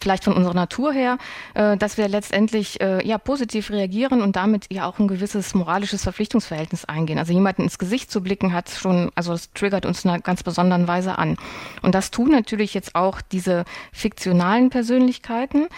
vielleicht 0.00 0.24
von 0.24 0.34
unserer 0.34 0.54
Natur 0.54 0.92
her, 0.92 1.18
äh, 1.54 1.76
dass 1.76 1.98
wir 1.98 2.08
letztendlich 2.08 2.80
äh, 2.80 3.06
ja 3.06 3.18
positiv 3.18 3.70
reagieren 3.70 4.22
und 4.22 4.36
damit 4.36 4.66
ja 4.72 4.86
auch 4.86 4.98
ein 4.98 5.08
gewisses 5.08 5.54
moralisches 5.54 6.02
Verpflichtungsverhältnis 6.02 6.84
eingehen. 6.84 7.18
Also 7.18 7.32
jemanden 7.32 7.62
ins 7.62 7.78
Gesicht 7.78 8.10
zu 8.10 8.22
blicken 8.22 8.52
hat 8.52 8.70
schon, 8.70 9.10
also 9.14 9.32
das 9.32 9.52
triggert 9.52 9.86
uns 9.86 10.04
in 10.04 10.10
einer 10.10 10.20
ganz 10.20 10.42
besonderen 10.42 10.88
Weise 10.88 11.18
an. 11.18 11.36
Und 11.82 11.94
das 11.94 12.10
tun 12.10 12.30
natürlich 12.30 12.74
jetzt 12.74 12.94
auch 12.94 13.20
diese 13.20 13.64
fiktionalen 13.92 14.70
Persönlichkeiten 14.70 15.68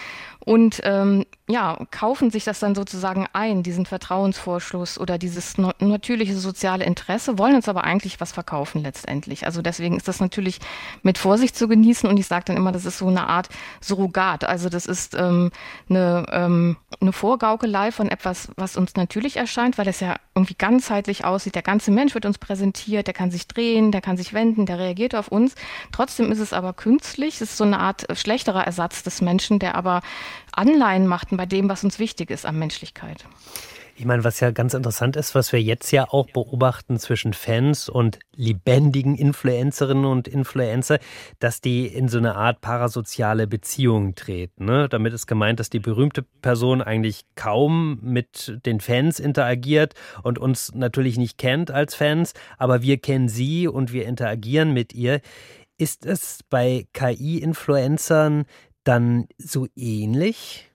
und 0.44 0.80
ähm, 0.84 1.24
ja, 1.48 1.78
kaufen 1.90 2.30
sich 2.30 2.44
das 2.44 2.60
dann 2.60 2.74
sozusagen 2.74 3.26
ein, 3.32 3.62
diesen 3.62 3.86
Vertrauensvorschluss 3.86 4.98
oder 4.98 5.16
dieses 5.16 5.56
natürliche 5.56 6.36
soziale 6.36 6.84
Interesse, 6.84 7.38
wollen 7.38 7.54
uns 7.54 7.68
aber 7.68 7.84
eigentlich 7.84 8.20
was 8.20 8.32
verkaufen 8.32 8.82
letztendlich. 8.82 9.46
Also 9.46 9.62
deswegen 9.62 9.96
ist 9.96 10.08
das 10.08 10.20
natürlich 10.20 10.58
mit 11.02 11.16
Vorsicht 11.16 11.56
zu 11.56 11.66
genießen 11.66 12.08
und 12.08 12.18
ich 12.18 12.26
sage 12.26 12.44
dann 12.46 12.56
immer, 12.56 12.70
das 12.70 12.84
ist 12.84 12.98
so 12.98 13.08
eine 13.08 13.28
Art 13.28 13.48
Surrogat. 13.80 14.44
Also 14.44 14.68
das 14.68 14.84
ist 14.84 15.14
ähm, 15.14 15.50
eine, 15.88 16.26
ähm, 16.30 16.76
eine 17.00 17.12
Vorgaukelei 17.12 17.92
von 17.92 18.08
etwas, 18.08 18.50
was 18.56 18.76
uns 18.76 18.94
natürlich 18.96 19.36
erscheint, 19.36 19.78
weil 19.78 19.88
es 19.88 20.00
ja 20.00 20.16
irgendwie 20.34 20.54
ganzheitlich 20.54 21.24
aussieht. 21.24 21.54
Der 21.54 21.62
ganze 21.62 21.90
Mensch 21.90 22.14
wird 22.14 22.26
uns 22.26 22.38
präsentiert, 22.38 23.06
der 23.06 23.14
kann 23.14 23.30
sich 23.30 23.48
drehen, 23.48 23.90
der 23.90 24.02
kann 24.02 24.18
sich 24.18 24.34
wenden, 24.34 24.66
der 24.66 24.78
reagiert 24.78 25.14
auf 25.14 25.28
uns. 25.28 25.54
Trotzdem 25.92 26.30
ist 26.30 26.40
es 26.40 26.52
aber 26.52 26.74
künstlich, 26.74 27.36
es 27.36 27.40
ist 27.40 27.56
so 27.56 27.64
eine 27.64 27.80
Art 27.80 28.06
schlechterer 28.18 28.64
Ersatz 28.64 29.02
des 29.02 29.22
Menschen, 29.22 29.58
der 29.58 29.74
aber 29.74 30.02
Anleihen 30.52 31.06
machten 31.06 31.36
bei 31.36 31.46
dem, 31.46 31.68
was 31.68 31.84
uns 31.84 31.98
wichtig 31.98 32.30
ist 32.30 32.46
an 32.46 32.58
Menschlichkeit. 32.58 33.24
Ich 34.00 34.04
meine, 34.04 34.22
was 34.22 34.38
ja 34.38 34.52
ganz 34.52 34.74
interessant 34.74 35.16
ist, 35.16 35.34
was 35.34 35.52
wir 35.52 35.60
jetzt 35.60 35.90
ja 35.90 36.06
auch 36.08 36.30
beobachten 36.30 37.00
zwischen 37.00 37.32
Fans 37.32 37.88
und 37.88 38.20
lebendigen 38.36 39.16
Influencerinnen 39.16 40.04
und 40.04 40.28
Influencer, 40.28 41.00
dass 41.40 41.60
die 41.60 41.88
in 41.88 42.06
so 42.06 42.18
eine 42.18 42.36
Art 42.36 42.60
parasoziale 42.60 43.48
Beziehung 43.48 44.14
treten. 44.14 44.66
Ne? 44.66 44.88
Damit 44.88 45.14
ist 45.14 45.26
gemeint, 45.26 45.58
dass 45.58 45.68
die 45.68 45.80
berühmte 45.80 46.22
Person 46.22 46.80
eigentlich 46.80 47.22
kaum 47.34 47.98
mit 48.00 48.60
den 48.64 48.78
Fans 48.78 49.18
interagiert 49.18 49.94
und 50.22 50.38
uns 50.38 50.72
natürlich 50.76 51.18
nicht 51.18 51.36
kennt 51.36 51.72
als 51.72 51.96
Fans, 51.96 52.34
aber 52.56 52.82
wir 52.82 52.98
kennen 52.98 53.28
sie 53.28 53.66
und 53.66 53.92
wir 53.92 54.06
interagieren 54.06 54.72
mit 54.72 54.94
ihr. 54.94 55.20
Ist 55.76 56.06
es 56.06 56.44
bei 56.48 56.86
KI-Influencern 56.92 58.46
dann 58.84 59.28
so 59.38 59.66
ähnlich? 59.76 60.67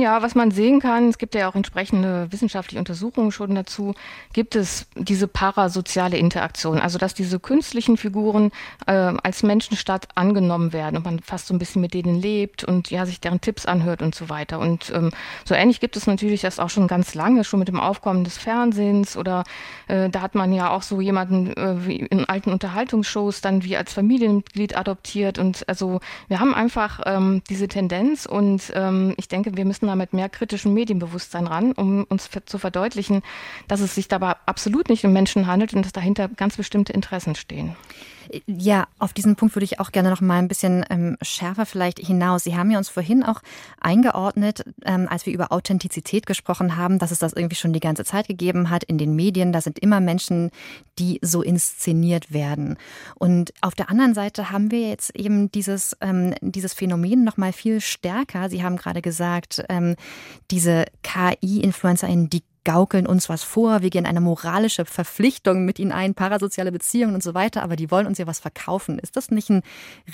Ja, 0.00 0.20
was 0.20 0.34
man 0.34 0.50
sehen 0.50 0.80
kann, 0.80 1.08
es 1.08 1.18
gibt 1.18 1.34
ja 1.34 1.48
auch 1.48 1.54
entsprechende 1.54 2.30
wissenschaftliche 2.30 2.78
Untersuchungen 2.78 3.32
schon 3.32 3.54
dazu, 3.54 3.94
gibt 4.32 4.54
es 4.54 4.86
diese 4.94 5.26
parasoziale 5.26 6.18
Interaktion, 6.18 6.78
also 6.78 6.98
dass 6.98 7.14
diese 7.14 7.40
künstlichen 7.40 7.96
Figuren 7.96 8.50
äh, 8.86 8.92
als 8.92 9.42
Menschenstadt 9.42 10.08
angenommen 10.14 10.72
werden 10.72 10.96
und 10.96 11.04
man 11.04 11.20
fast 11.20 11.46
so 11.46 11.54
ein 11.54 11.58
bisschen 11.58 11.80
mit 11.80 11.94
denen 11.94 12.20
lebt 12.20 12.64
und 12.64 12.90
ja 12.90 13.06
sich 13.06 13.20
deren 13.20 13.40
Tipps 13.40 13.64
anhört 13.64 14.02
und 14.02 14.14
so 14.14 14.28
weiter. 14.28 14.58
Und 14.58 14.92
ähm, 14.94 15.10
so 15.44 15.54
ähnlich 15.54 15.80
gibt 15.80 15.96
es 15.96 16.06
natürlich 16.06 16.42
das 16.42 16.58
auch 16.58 16.70
schon 16.70 16.88
ganz 16.88 17.14
lange, 17.14 17.44
schon 17.44 17.58
mit 17.58 17.68
dem 17.68 17.80
Aufkommen 17.80 18.24
des 18.24 18.36
Fernsehens 18.36 19.16
oder 19.16 19.44
äh, 19.88 20.10
da 20.10 20.20
hat 20.20 20.34
man 20.34 20.52
ja 20.52 20.70
auch 20.70 20.82
so 20.82 21.00
jemanden 21.00 21.56
äh, 21.56 21.86
wie 21.86 21.96
in 21.96 22.24
alten 22.26 22.50
Unterhaltungsshows 22.50 23.40
dann 23.40 23.64
wie 23.64 23.76
als 23.76 23.92
Familienmitglied 23.92 24.76
adoptiert 24.76 25.38
und 25.38 25.68
also 25.68 26.00
wir 26.28 26.40
haben 26.40 26.54
einfach 26.54 27.00
ähm, 27.06 27.42
diese 27.48 27.68
Tendenz 27.68 28.26
und 28.26 28.72
ähm, 28.74 29.14
ich 29.16 29.28
denke, 29.28 29.56
wir 29.56 29.64
müssen 29.64 29.85
da 29.86 29.96
mit 29.96 30.12
mehr 30.12 30.28
kritischem 30.28 30.74
Medienbewusstsein 30.74 31.46
ran, 31.46 31.72
um 31.72 32.04
uns 32.04 32.28
zu 32.46 32.58
verdeutlichen, 32.58 33.22
dass 33.68 33.80
es 33.80 33.94
sich 33.94 34.08
dabei 34.08 34.34
absolut 34.46 34.88
nicht 34.88 35.04
um 35.04 35.12
Menschen 35.12 35.46
handelt 35.46 35.74
und 35.74 35.84
dass 35.84 35.92
dahinter 35.92 36.28
ganz 36.28 36.56
bestimmte 36.56 36.92
Interessen 36.92 37.34
stehen. 37.34 37.76
Ja, 38.46 38.86
auf 38.98 39.12
diesen 39.12 39.36
Punkt 39.36 39.54
würde 39.54 39.64
ich 39.64 39.80
auch 39.80 39.92
gerne 39.92 40.10
noch 40.10 40.20
mal 40.20 40.38
ein 40.38 40.48
bisschen 40.48 40.84
ähm, 40.90 41.16
schärfer 41.22 41.66
vielleicht 41.66 41.98
hinaus. 41.98 42.44
Sie 42.44 42.56
haben 42.56 42.70
ja 42.70 42.78
uns 42.78 42.88
vorhin 42.88 43.22
auch 43.22 43.40
eingeordnet, 43.80 44.64
ähm, 44.84 45.06
als 45.08 45.26
wir 45.26 45.32
über 45.32 45.52
Authentizität 45.52 46.26
gesprochen 46.26 46.76
haben, 46.76 46.98
dass 46.98 47.10
es 47.10 47.18
das 47.18 47.32
irgendwie 47.32 47.56
schon 47.56 47.72
die 47.72 47.80
ganze 47.80 48.04
Zeit 48.04 48.28
gegeben 48.28 48.70
hat 48.70 48.84
in 48.84 48.98
den 48.98 49.14
Medien. 49.14 49.52
Da 49.52 49.60
sind 49.60 49.78
immer 49.78 50.00
Menschen, 50.00 50.50
die 50.98 51.18
so 51.22 51.42
inszeniert 51.42 52.32
werden. 52.32 52.76
Und 53.14 53.52
auf 53.60 53.74
der 53.74 53.90
anderen 53.90 54.14
Seite 54.14 54.50
haben 54.50 54.70
wir 54.70 54.88
jetzt 54.88 55.14
eben 55.14 55.50
dieses, 55.52 55.96
ähm, 56.00 56.34
dieses 56.40 56.72
Phänomen 56.72 57.24
noch 57.24 57.36
mal 57.36 57.52
viel 57.52 57.80
stärker. 57.80 58.48
Sie 58.48 58.62
haben 58.62 58.76
gerade 58.76 59.02
gesagt, 59.02 59.64
ähm, 59.68 59.96
diese 60.50 60.86
KI-InfluencerInnen, 61.02 62.30
die 62.30 62.42
gaukeln 62.66 63.06
uns 63.06 63.28
was 63.28 63.44
vor, 63.44 63.80
wir 63.80 63.90
gehen 63.90 64.06
eine 64.06 64.20
moralische 64.20 64.84
Verpflichtung 64.84 65.64
mit 65.64 65.78
ihnen 65.78 65.92
ein, 65.92 66.14
parasoziale 66.14 66.72
Beziehungen 66.72 67.14
und 67.14 67.22
so 67.22 67.32
weiter, 67.32 67.62
aber 67.62 67.76
die 67.76 67.92
wollen 67.92 68.08
uns 68.08 68.18
ja 68.18 68.26
was 68.26 68.40
verkaufen. 68.40 68.98
Ist 68.98 69.16
das 69.16 69.30
nicht 69.30 69.48
ein 69.48 69.62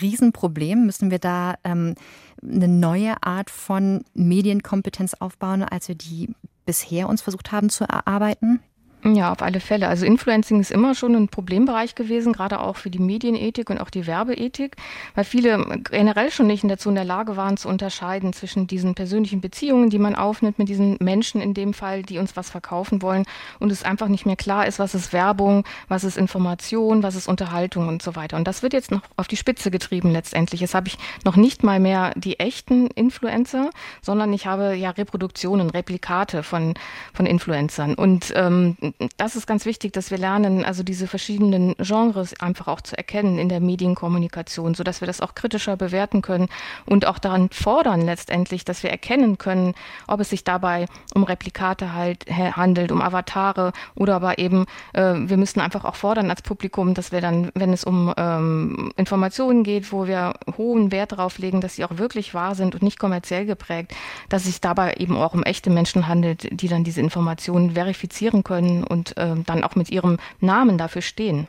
Riesenproblem? 0.01 0.85
Müssen 0.85 1.11
wir 1.11 1.19
da 1.19 1.55
ähm, 1.65 1.95
eine 2.43 2.69
neue 2.69 3.23
Art 3.23 3.49
von 3.49 4.05
Medienkompetenz 4.13 5.15
aufbauen, 5.15 5.63
als 5.63 5.89
wir 5.89 5.95
die 5.95 6.35
bisher 6.67 7.09
uns 7.09 7.23
versucht 7.23 7.53
haben 7.53 7.71
zu 7.71 7.85
erarbeiten? 7.85 8.61
Ja, 9.05 9.33
auf 9.33 9.43
alle 9.43 9.59
Fälle. 9.59 9.89
Also 9.89 10.07
Influencing 10.07 10.61
ist 10.61 10.71
immer 10.71 10.95
schon 10.95 11.17
ein 11.17 11.27
Problembereich 11.27 11.97
gewesen, 11.97 12.33
gerade 12.33 12.61
auch 12.61 12.77
für 12.77 12.89
die 12.89 13.01
Medienethik 13.01 13.69
und 13.69 13.81
auch 13.81 13.91
die 13.91 14.07
Werbeethik, 14.07 14.77
weil 15.17 15.25
viele 15.25 15.81
generell 15.91 16.31
schon 16.31 16.47
nicht 16.47 16.63
dazu 16.71 16.89
in 16.89 16.95
der 16.95 17.05
Lage 17.05 17.37
waren 17.37 17.57
zu 17.57 17.69
unterscheiden 17.69 18.33
zwischen 18.33 18.69
diesen 18.69 18.95
persönlichen 18.95 19.41
Beziehungen, 19.41 19.91
die 19.91 19.99
man 19.99 20.15
aufnimmt 20.15 20.61
mit 20.61 20.69
diesen 20.69 20.99
Menschen 21.01 21.41
in 21.41 21.53
dem 21.53 21.75
Fall, 21.75 22.05
die 22.05 22.19
uns 22.19 22.37
was 22.37 22.49
verkaufen 22.49 23.03
wollen 23.03 23.25
und 23.59 23.73
es 23.73 23.83
einfach 23.83 24.07
nicht 24.07 24.25
mehr 24.25 24.37
klar 24.37 24.69
ist, 24.69 24.79
was 24.79 24.95
ist 24.95 25.13
Werbung, 25.13 25.65
was 25.89 26.05
ist 26.05 26.17
Information, 26.17 27.03
was 27.03 27.17
ist 27.17 27.27
Unterhaltung 27.27 27.89
und 27.89 28.03
so 28.03 28.15
weiter. 28.15 28.37
Und 28.37 28.47
das 28.47 28.63
wird 28.63 28.73
jetzt 28.73 28.93
noch 28.93 29.03
auf 29.17 29.27
die 29.27 29.37
Spitze 29.37 29.73
getrieben 29.73 30.13
letztendlich. 30.13 30.61
Jetzt 30.61 30.77
habe 30.77 30.87
ich 30.87 30.97
noch 31.25 31.35
nicht 31.35 31.65
mal 31.65 31.81
mehr 31.81 32.13
die 32.15 32.39
echten 32.39 32.87
Influencer, 32.87 33.71
sondern 34.01 34.33
ich 34.33 34.47
habe 34.47 34.77
ja 34.77 34.91
Reproduktionen, 34.91 35.71
Replikate 35.71 36.45
von, 36.45 36.75
von 37.13 37.27
Influencern 37.27 37.95
und 37.95 38.33
ähm, 38.37 38.77
das 39.17 39.37
ist 39.37 39.47
ganz 39.47 39.65
wichtig, 39.65 39.93
dass 39.93 40.11
wir 40.11 40.19
lernen, 40.19 40.65
also 40.65 40.83
diese 40.83 41.07
verschiedenen 41.07 41.75
Genres 41.79 42.39
einfach 42.41 42.69
auch 42.69 42.81
zu 42.81 42.97
erkennen 42.97 43.39
in 43.39 43.49
der 43.49 43.61
Medienkommunikation, 43.61 44.75
sodass 44.75 45.01
wir 45.01 45.07
das 45.07 45.21
auch 45.21 45.35
kritischer 45.35 45.77
bewerten 45.77 46.23
können 46.23 46.49
und 46.87 47.07
auch 47.07 47.19
daran 47.19 47.49
fordern 47.51 48.01
letztendlich, 48.03 48.65
dass 48.65 48.83
wir 48.83 48.91
erkennen 48.91 49.39
können, 49.39 49.75
ob 50.07 50.21
es 50.21 50.31
sich 50.31 50.45
dabei 50.45 50.87
um 51.15 51.25
Replikate 51.25 51.95
halt 51.95 52.27
handelt, 52.31 52.93
um 52.93 53.03
Avatare 53.03 53.73
oder 53.95 54.17
aber 54.17 54.39
eben, 54.39 54.67
äh, 54.93 55.15
wir 55.17 55.37
müssen 55.37 55.61
einfach 55.61 55.85
auch 55.85 55.97
fordern 55.97 56.31
als 56.31 56.43
Publikum, 56.43 56.95
dass 56.95 57.13
wir 57.13 57.21
dann, 57.21 57.51
wenn 57.55 57.73
es 57.73 57.85
um 57.85 58.13
ähm, 58.17 58.93
Informationen 58.97 59.65
geht, 59.65 59.93
wo 59.93 60.07
wir 60.07 60.35
hohen 60.57 60.93
Wert 60.93 61.13
darauf 61.13 61.39
legen, 61.39 61.61
dass 61.61 61.77
sie 61.77 61.85
auch 61.85 61.99
wirklich 61.99 62.35
wahr 62.35 62.55
sind 62.55 62.75
und 62.75 62.83
nicht 62.83 62.99
kommerziell 62.99 63.47
geprägt, 63.47 63.93
dass 64.29 64.43
es 64.43 64.49
sich 64.49 64.61
dabei 64.61 64.95
eben 64.99 65.17
auch 65.17 65.35
um 65.35 65.43
echte 65.43 65.71
Menschen 65.71 66.09
handelt, 66.09 66.61
die 66.61 66.69
dann 66.69 66.85
diese 66.85 67.01
Informationen 67.01 67.73
verifizieren 67.73 68.45
können 68.45 68.82
und 68.85 69.17
äh, 69.17 69.35
dann 69.47 69.65
auch 69.65 69.75
mit 69.75 69.91
ihrem 69.91 70.19
Namen 70.41 70.79
dafür 70.79 71.03
stehen. 71.03 71.47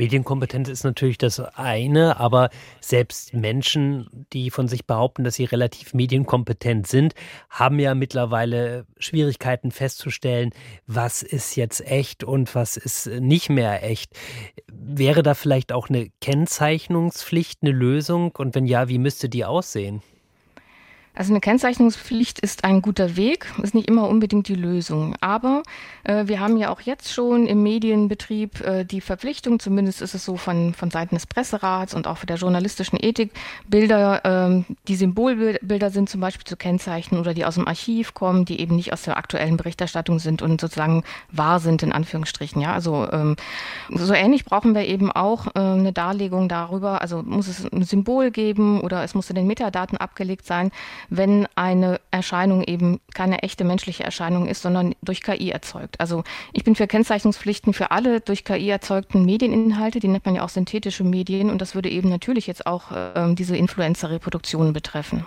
Medienkompetenz 0.00 0.70
ist 0.70 0.82
natürlich 0.82 1.18
das 1.18 1.40
eine, 1.40 2.18
aber 2.18 2.48
selbst 2.80 3.34
Menschen, 3.34 4.26
die 4.32 4.50
von 4.50 4.66
sich 4.66 4.86
behaupten, 4.86 5.24
dass 5.24 5.34
sie 5.34 5.44
relativ 5.44 5.92
medienkompetent 5.92 6.86
sind, 6.86 7.14
haben 7.50 7.78
ja 7.78 7.94
mittlerweile 7.94 8.86
Schwierigkeiten 8.98 9.70
festzustellen, 9.70 10.52
was 10.86 11.22
ist 11.22 11.54
jetzt 11.54 11.86
echt 11.86 12.24
und 12.24 12.54
was 12.54 12.78
ist 12.78 13.06
nicht 13.06 13.50
mehr 13.50 13.84
echt. 13.84 14.12
Wäre 14.72 15.22
da 15.22 15.34
vielleicht 15.34 15.70
auch 15.70 15.90
eine 15.90 16.08
Kennzeichnungspflicht 16.22 17.58
eine 17.62 17.72
Lösung 17.72 18.32
und 18.36 18.54
wenn 18.54 18.64
ja, 18.64 18.88
wie 18.88 18.98
müsste 18.98 19.28
die 19.28 19.44
aussehen? 19.44 20.02
Also 21.12 21.32
eine 21.32 21.40
Kennzeichnungspflicht 21.40 22.38
ist 22.38 22.62
ein 22.62 22.82
guter 22.82 23.16
Weg, 23.16 23.46
ist 23.62 23.74
nicht 23.74 23.88
immer 23.88 24.08
unbedingt 24.08 24.46
die 24.46 24.54
Lösung. 24.54 25.16
Aber 25.20 25.64
äh, 26.04 26.26
wir 26.26 26.38
haben 26.38 26.56
ja 26.56 26.70
auch 26.70 26.80
jetzt 26.80 27.12
schon 27.12 27.48
im 27.48 27.64
Medienbetrieb 27.64 28.60
äh, 28.60 28.84
die 28.84 29.00
Verpflichtung, 29.00 29.58
zumindest 29.58 30.02
ist 30.02 30.14
es 30.14 30.24
so 30.24 30.36
von, 30.36 30.72
von 30.72 30.90
Seiten 30.92 31.16
des 31.16 31.26
Presserats 31.26 31.94
und 31.94 32.06
auch 32.06 32.18
von 32.18 32.28
der 32.28 32.36
journalistischen 32.36 32.96
Ethik, 33.02 33.32
Bilder, 33.66 34.20
ähm, 34.24 34.64
die 34.86 34.94
Symbolbilder 34.94 35.90
sind, 35.90 36.08
zum 36.08 36.20
Beispiel 36.20 36.44
zu 36.44 36.56
kennzeichnen 36.56 37.20
oder 37.20 37.34
die 37.34 37.44
aus 37.44 37.56
dem 37.56 37.66
Archiv 37.66 38.14
kommen, 38.14 38.44
die 38.44 38.60
eben 38.60 38.76
nicht 38.76 38.92
aus 38.92 39.02
der 39.02 39.16
aktuellen 39.16 39.56
Berichterstattung 39.56 40.20
sind 40.20 40.42
und 40.42 40.60
sozusagen 40.60 41.02
wahr 41.32 41.58
sind, 41.58 41.82
in 41.82 41.92
Anführungsstrichen. 41.92 42.62
Ja, 42.62 42.72
also 42.72 43.08
ähm, 43.10 43.34
so 43.92 44.14
ähnlich 44.14 44.44
brauchen 44.44 44.76
wir 44.76 44.86
eben 44.86 45.10
auch 45.10 45.48
äh, 45.48 45.58
eine 45.58 45.92
Darlegung 45.92 46.48
darüber. 46.48 47.02
Also 47.02 47.22
muss 47.24 47.48
es 47.48 47.64
ein 47.64 47.82
Symbol 47.82 48.30
geben 48.30 48.80
oder 48.80 49.02
es 49.02 49.14
muss 49.14 49.28
in 49.28 49.34
den 49.34 49.48
Metadaten 49.48 49.98
abgelegt 49.98 50.46
sein 50.46 50.70
wenn 51.08 51.46
eine 51.54 52.00
Erscheinung 52.10 52.62
eben 52.64 53.00
keine 53.14 53.42
echte 53.42 53.64
menschliche 53.64 54.04
Erscheinung 54.04 54.46
ist, 54.46 54.62
sondern 54.62 54.94
durch 55.02 55.22
KI 55.22 55.50
erzeugt. 55.50 56.00
Also 56.00 56.24
ich 56.52 56.64
bin 56.64 56.74
für 56.74 56.86
Kennzeichnungspflichten 56.86 57.72
für 57.72 57.90
alle 57.90 58.20
durch 58.20 58.44
KI 58.44 58.68
erzeugten 58.68 59.24
Medieninhalte, 59.24 60.00
die 60.00 60.08
nennt 60.08 60.26
man 60.26 60.34
ja 60.34 60.44
auch 60.44 60.48
synthetische 60.48 61.04
Medien 61.04 61.50
und 61.50 61.60
das 61.60 61.74
würde 61.74 61.90
eben 61.90 62.08
natürlich 62.08 62.46
jetzt 62.46 62.66
auch 62.66 62.92
äh, 62.92 63.34
diese 63.34 63.56
Influencer-Reproduktionen 63.56 64.72
betreffen. 64.72 65.24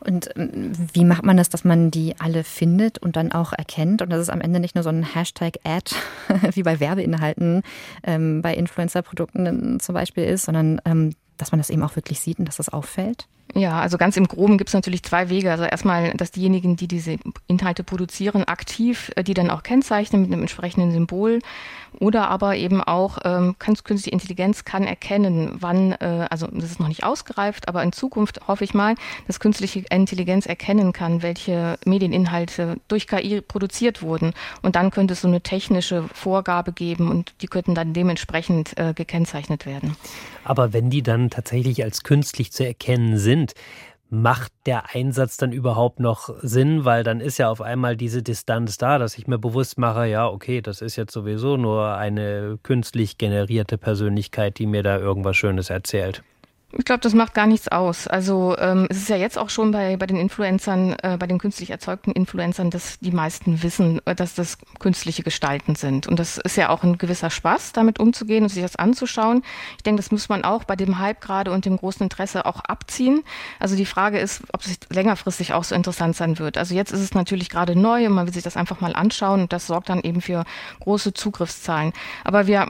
Und 0.00 0.30
ähm, 0.36 0.72
wie 0.92 1.04
macht 1.04 1.24
man 1.24 1.36
das, 1.36 1.48
dass 1.48 1.64
man 1.64 1.90
die 1.90 2.14
alle 2.18 2.44
findet 2.44 2.98
und 2.98 3.16
dann 3.16 3.32
auch 3.32 3.52
erkennt 3.52 4.02
und 4.02 4.10
dass 4.10 4.20
es 4.20 4.30
am 4.30 4.40
Ende 4.40 4.60
nicht 4.60 4.74
nur 4.74 4.84
so 4.84 4.90
ein 4.90 5.02
Hashtag-Ad 5.02 5.94
wie 6.54 6.62
bei 6.62 6.80
Werbeinhalten 6.80 7.62
ähm, 8.04 8.42
bei 8.42 8.54
Influencer-Produkten 8.54 9.80
zum 9.80 9.94
Beispiel 9.94 10.24
ist, 10.24 10.44
sondern 10.44 10.80
ähm, 10.84 11.14
dass 11.36 11.52
man 11.52 11.58
das 11.58 11.70
eben 11.70 11.82
auch 11.82 11.96
wirklich 11.96 12.20
sieht 12.20 12.38
und 12.38 12.46
dass 12.46 12.56
das 12.56 12.68
auffällt? 12.68 13.26
Ja, 13.54 13.80
also 13.80 13.96
ganz 13.96 14.16
im 14.16 14.28
Groben 14.28 14.58
gibt 14.58 14.68
es 14.68 14.74
natürlich 14.74 15.02
zwei 15.02 15.30
Wege. 15.30 15.50
Also 15.50 15.64
erstmal, 15.64 16.12
dass 16.12 16.30
diejenigen, 16.30 16.76
die 16.76 16.86
diese 16.88 17.16
Inhalte 17.46 17.82
produzieren, 17.82 18.44
aktiv 18.44 19.10
äh, 19.16 19.24
die 19.24 19.34
dann 19.34 19.50
auch 19.50 19.62
kennzeichnen 19.62 20.22
mit 20.22 20.32
einem 20.32 20.42
entsprechenden 20.42 20.92
Symbol. 20.92 21.40
Oder 21.98 22.28
aber 22.28 22.56
eben 22.56 22.82
auch 22.82 23.18
ähm, 23.24 23.56
künstliche 23.58 24.10
Intelligenz 24.10 24.64
kann 24.64 24.84
erkennen, 24.84 25.56
wann, 25.60 25.92
äh, 25.92 26.26
also 26.30 26.46
das 26.46 26.64
ist 26.64 26.80
noch 26.80 26.88
nicht 26.88 27.04
ausgereift, 27.04 27.68
aber 27.68 27.82
in 27.82 27.92
Zukunft 27.92 28.46
hoffe 28.46 28.64
ich 28.64 28.74
mal, 28.74 28.94
dass 29.26 29.40
künstliche 29.40 29.84
Intelligenz 29.90 30.46
erkennen 30.46 30.92
kann, 30.92 31.22
welche 31.22 31.78
Medieninhalte 31.84 32.76
durch 32.88 33.06
KI 33.06 33.40
produziert 33.40 34.02
wurden. 34.02 34.32
Und 34.62 34.76
dann 34.76 34.90
könnte 34.90 35.14
es 35.14 35.22
so 35.22 35.28
eine 35.28 35.40
technische 35.40 36.04
Vorgabe 36.12 36.72
geben 36.72 37.10
und 37.10 37.34
die 37.40 37.46
könnten 37.46 37.74
dann 37.74 37.92
dementsprechend 37.92 38.76
äh, 38.78 38.94
gekennzeichnet 38.94 39.66
werden. 39.66 39.96
Aber 40.44 40.72
wenn 40.72 40.90
die 40.90 41.02
dann 41.02 41.30
tatsächlich 41.30 41.82
als 41.82 42.02
künstlich 42.02 42.52
zu 42.52 42.64
erkennen 42.64 43.18
sind, 43.18 43.54
macht 44.10 44.52
der 44.66 44.94
Einsatz 44.94 45.36
dann 45.36 45.52
überhaupt 45.52 46.00
noch 46.00 46.30
Sinn? 46.42 46.84
Weil 46.84 47.04
dann 47.04 47.20
ist 47.20 47.38
ja 47.38 47.50
auf 47.50 47.60
einmal 47.60 47.96
diese 47.96 48.22
Distanz 48.22 48.78
da, 48.78 48.98
dass 48.98 49.18
ich 49.18 49.26
mir 49.26 49.38
bewusst 49.38 49.78
mache, 49.78 50.06
ja, 50.06 50.28
okay, 50.28 50.60
das 50.60 50.80
ist 50.80 50.96
jetzt 50.96 51.12
sowieso 51.12 51.56
nur 51.56 51.94
eine 51.94 52.58
künstlich 52.62 53.18
generierte 53.18 53.78
Persönlichkeit, 53.78 54.58
die 54.58 54.66
mir 54.66 54.82
da 54.82 54.98
irgendwas 54.98 55.36
Schönes 55.36 55.70
erzählt. 55.70 56.22
Ich 56.76 56.84
glaube, 56.84 57.00
das 57.00 57.14
macht 57.14 57.32
gar 57.32 57.46
nichts 57.46 57.68
aus. 57.68 58.06
Also 58.08 58.54
ähm, 58.58 58.88
es 58.90 58.98
ist 58.98 59.08
ja 59.08 59.16
jetzt 59.16 59.38
auch 59.38 59.48
schon 59.48 59.70
bei, 59.70 59.96
bei 59.96 60.06
den 60.06 60.18
Influencern, 60.18 60.96
äh, 61.02 61.16
bei 61.18 61.26
den 61.26 61.38
künstlich 61.38 61.70
erzeugten 61.70 62.12
Influencern, 62.12 62.68
dass 62.68 62.98
die 62.98 63.10
meisten 63.10 63.62
wissen, 63.62 64.02
äh, 64.04 64.14
dass 64.14 64.34
das 64.34 64.58
künstliche 64.78 65.22
Gestalten 65.22 65.76
sind. 65.76 66.06
Und 66.06 66.18
das 66.18 66.36
ist 66.36 66.58
ja 66.58 66.68
auch 66.68 66.82
ein 66.82 66.98
gewisser 66.98 67.30
Spaß, 67.30 67.72
damit 67.72 67.98
umzugehen 67.98 68.42
und 68.42 68.50
sich 68.50 68.62
das 68.62 68.76
anzuschauen. 68.76 69.44
Ich 69.78 69.82
denke, 69.82 70.02
das 70.02 70.10
muss 70.10 70.28
man 70.28 70.44
auch 70.44 70.64
bei 70.64 70.76
dem 70.76 70.98
Hype 70.98 71.22
gerade 71.22 71.52
und 71.52 71.64
dem 71.64 71.78
großen 71.78 72.02
Interesse 72.02 72.44
auch 72.44 72.60
abziehen. 72.60 73.24
Also 73.58 73.74
die 73.74 73.86
Frage 73.86 74.18
ist, 74.18 74.42
ob 74.52 74.60
es 74.60 74.78
längerfristig 74.90 75.54
auch 75.54 75.64
so 75.64 75.74
interessant 75.74 76.16
sein 76.16 76.38
wird. 76.38 76.58
Also 76.58 76.74
jetzt 76.74 76.92
ist 76.92 77.00
es 77.00 77.14
natürlich 77.14 77.48
gerade 77.48 77.76
neu 77.76 78.04
und 78.04 78.12
man 78.12 78.26
will 78.26 78.34
sich 78.34 78.42
das 78.42 78.58
einfach 78.58 78.82
mal 78.82 78.94
anschauen 78.94 79.40
und 79.40 79.54
das 79.54 79.68
sorgt 79.68 79.88
dann 79.88 80.02
eben 80.02 80.20
für 80.20 80.44
große 80.80 81.14
Zugriffszahlen. 81.14 81.94
Aber 82.24 82.46
wir 82.46 82.68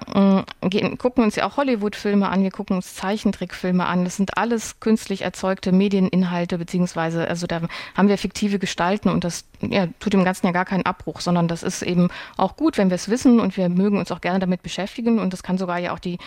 äh, 0.62 0.69
gehen, 0.69 0.99
gucken 0.99 1.25
uns 1.25 1.35
ja 1.35 1.49
auch 1.49 1.57
Hollywood-Filme 1.57 2.28
an, 2.28 2.45
wir 2.45 2.52
gucken 2.52 2.76
uns 2.76 2.95
Zeichentrickfilme 2.95 3.88
an. 3.88 4.04
Das 4.04 4.16
sind 4.16 4.37
alles 4.37 4.80
künstlich 4.80 5.23
erzeugte 5.23 5.73
Medieninhalte, 5.73 6.59
beziehungsweise, 6.59 7.26
also 7.26 7.47
da 7.47 7.62
haben 7.97 8.09
wir 8.09 8.18
fiktive 8.18 8.59
Gestalten 8.59 9.09
und 9.09 9.25
das 9.25 9.45
ja, 9.61 9.88
tut 9.99 10.12
dem 10.12 10.25
Ganzen 10.25 10.47
ja 10.47 10.52
gar 10.52 10.64
keinen 10.64 10.87
Abbruch, 10.87 11.21
sondern 11.21 11.49
das 11.49 11.62
ist 11.62 11.83
eben 11.83 12.09
auch 12.37 12.57
gut, 12.57 12.78
wenn 12.78 12.90
wir 12.90 12.95
es 12.95 13.09
wissen 13.09 13.40
und 13.40 13.57
wir 13.57 13.68
mögen 13.68 13.99
uns 13.99 14.12
auch 14.12 14.21
gerne 14.21 14.38
damit 14.38 14.62
beschäftigen 14.62 15.18
und 15.18 15.33
das 15.33 15.42
kann 15.42 15.59
sogar 15.59 15.78
ja 15.78 15.92
auch 15.92 15.99
die, 15.99 16.18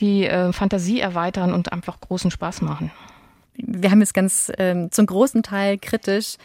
die 0.00 0.26
äh, 0.26 0.52
Fantasie 0.52 1.00
erweitern 1.00 1.52
und 1.52 1.72
einfach 1.72 2.00
großen 2.00 2.30
Spaß 2.30 2.62
machen. 2.62 2.90
Wir 3.60 3.90
haben 3.90 4.00
jetzt 4.00 4.14
ganz 4.14 4.52
ähm, 4.56 4.92
zum 4.92 5.06
großen 5.06 5.42
Teil 5.42 5.78
kritisch 5.78 6.36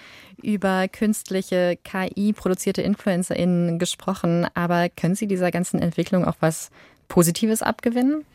über 0.42 0.88
künstliche 0.88 1.77
KI-produzierte 1.84 2.82
InfluencerInnen 2.82 3.77
gesprochen, 3.77 4.48
aber 4.56 4.89
können 4.89 5.13
Sie 5.13 5.28
dieser 5.28 5.52
ganzen 5.52 5.80
Entwicklung 5.80 6.26
auch 6.26 6.38
was 6.39 6.71
Positives 7.08 7.62
abgewinnen? 7.62 8.26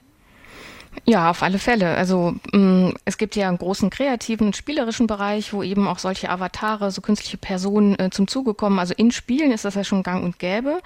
Ja, 1.04 1.30
auf 1.30 1.42
alle 1.42 1.58
Fälle. 1.58 1.96
Also 1.96 2.34
mm, 2.52 2.90
es 3.04 3.18
gibt 3.18 3.36
ja 3.36 3.48
einen 3.48 3.58
großen 3.58 3.90
kreativen, 3.90 4.52
spielerischen 4.52 5.06
Bereich, 5.06 5.52
wo 5.52 5.62
eben 5.62 5.86
auch 5.88 5.98
solche 5.98 6.30
Avatare, 6.30 6.90
so 6.90 7.00
künstliche 7.00 7.38
Personen 7.38 7.98
äh, 7.98 8.10
zum 8.10 8.28
Zuge 8.28 8.54
kommen. 8.54 8.78
Also 8.78 8.94
in 8.96 9.10
Spielen 9.10 9.52
ist 9.52 9.64
das 9.64 9.74
ja 9.74 9.84
schon 9.84 10.02
gang 10.02 10.24
und 10.24 10.38
gäbe. 10.38 10.80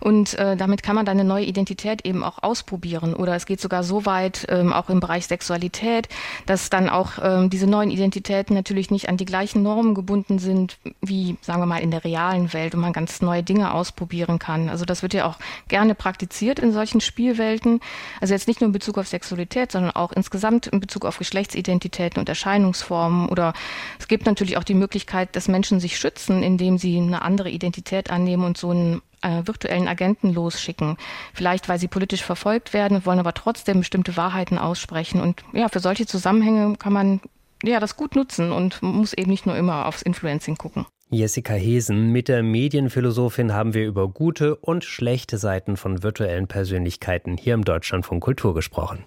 Und 0.00 0.34
äh, 0.38 0.56
damit 0.56 0.82
kann 0.82 0.94
man 0.94 1.06
dann 1.06 1.18
eine 1.18 1.28
neue 1.28 1.44
Identität 1.44 2.06
eben 2.06 2.22
auch 2.22 2.42
ausprobieren. 2.42 3.14
Oder 3.14 3.34
es 3.34 3.46
geht 3.46 3.60
sogar 3.60 3.82
so 3.82 4.06
weit, 4.06 4.46
ähm, 4.48 4.72
auch 4.72 4.88
im 4.88 5.00
Bereich 5.00 5.26
Sexualität, 5.26 6.08
dass 6.46 6.70
dann 6.70 6.88
auch 6.88 7.12
ähm, 7.22 7.50
diese 7.50 7.66
neuen 7.66 7.90
Identitäten 7.90 8.54
natürlich 8.54 8.90
nicht 8.90 9.08
an 9.08 9.16
die 9.16 9.24
gleichen 9.24 9.62
Normen 9.62 9.94
gebunden 9.94 10.38
sind, 10.38 10.78
wie, 11.00 11.36
sagen 11.40 11.60
wir 11.60 11.66
mal, 11.66 11.78
in 11.78 11.90
der 11.90 12.04
realen 12.04 12.52
Welt 12.52 12.74
und 12.74 12.80
man 12.80 12.92
ganz 12.92 13.20
neue 13.20 13.42
Dinge 13.42 13.72
ausprobieren 13.72 14.38
kann. 14.38 14.68
Also 14.68 14.84
das 14.84 15.02
wird 15.02 15.14
ja 15.14 15.26
auch 15.26 15.38
gerne 15.68 15.94
praktiziert 15.94 16.58
in 16.58 16.72
solchen 16.72 17.00
Spielwelten. 17.00 17.80
Also 18.20 18.34
jetzt 18.34 18.48
nicht 18.48 18.60
nur 18.60 18.68
in 18.68 18.72
Bezug 18.72 18.98
auf 18.98 19.08
Sexualität, 19.08 19.55
Sexualität, 19.56 19.72
sondern 19.72 19.92
auch 19.92 20.12
insgesamt 20.12 20.66
in 20.66 20.80
Bezug 20.80 21.04
auf 21.04 21.18
Geschlechtsidentitäten 21.18 22.20
und 22.20 22.28
Erscheinungsformen. 22.28 23.28
Oder 23.28 23.54
es 23.98 24.08
gibt 24.08 24.26
natürlich 24.26 24.56
auch 24.56 24.64
die 24.64 24.74
Möglichkeit, 24.74 25.34
dass 25.34 25.48
Menschen 25.48 25.80
sich 25.80 25.98
schützen, 25.98 26.42
indem 26.42 26.78
sie 26.78 26.98
eine 26.98 27.22
andere 27.22 27.50
Identität 27.50 28.10
annehmen 28.10 28.44
und 28.44 28.58
so 28.58 28.70
einen 28.70 29.02
äh, 29.22 29.42
virtuellen 29.44 29.88
Agenten 29.88 30.32
losschicken. 30.32 30.96
Vielleicht, 31.32 31.68
weil 31.68 31.78
sie 31.78 31.88
politisch 31.88 32.22
verfolgt 32.22 32.72
werden, 32.72 33.04
wollen 33.06 33.18
aber 33.18 33.34
trotzdem 33.34 33.78
bestimmte 33.78 34.16
Wahrheiten 34.16 34.58
aussprechen. 34.58 35.20
Und 35.20 35.42
ja, 35.52 35.68
für 35.68 35.80
solche 35.80 36.06
Zusammenhänge 36.06 36.76
kann 36.76 36.92
man 36.92 37.20
ja 37.62 37.80
das 37.80 37.96
gut 37.96 38.14
nutzen 38.14 38.52
und 38.52 38.82
muss 38.82 39.14
eben 39.14 39.30
nicht 39.30 39.46
nur 39.46 39.56
immer 39.56 39.86
aufs 39.86 40.02
Influencing 40.02 40.56
gucken. 40.56 40.86
Jessica 41.08 41.54
Hesen, 41.54 42.10
mit 42.10 42.26
der 42.26 42.42
Medienphilosophin 42.42 43.52
haben 43.52 43.74
wir 43.74 43.86
über 43.86 44.08
gute 44.08 44.56
und 44.56 44.84
schlechte 44.84 45.38
Seiten 45.38 45.76
von 45.76 46.02
virtuellen 46.02 46.48
Persönlichkeiten 46.48 47.36
hier 47.36 47.54
im 47.54 47.64
Deutschland 47.64 48.04
von 48.04 48.18
Kultur 48.18 48.54
gesprochen. 48.54 49.04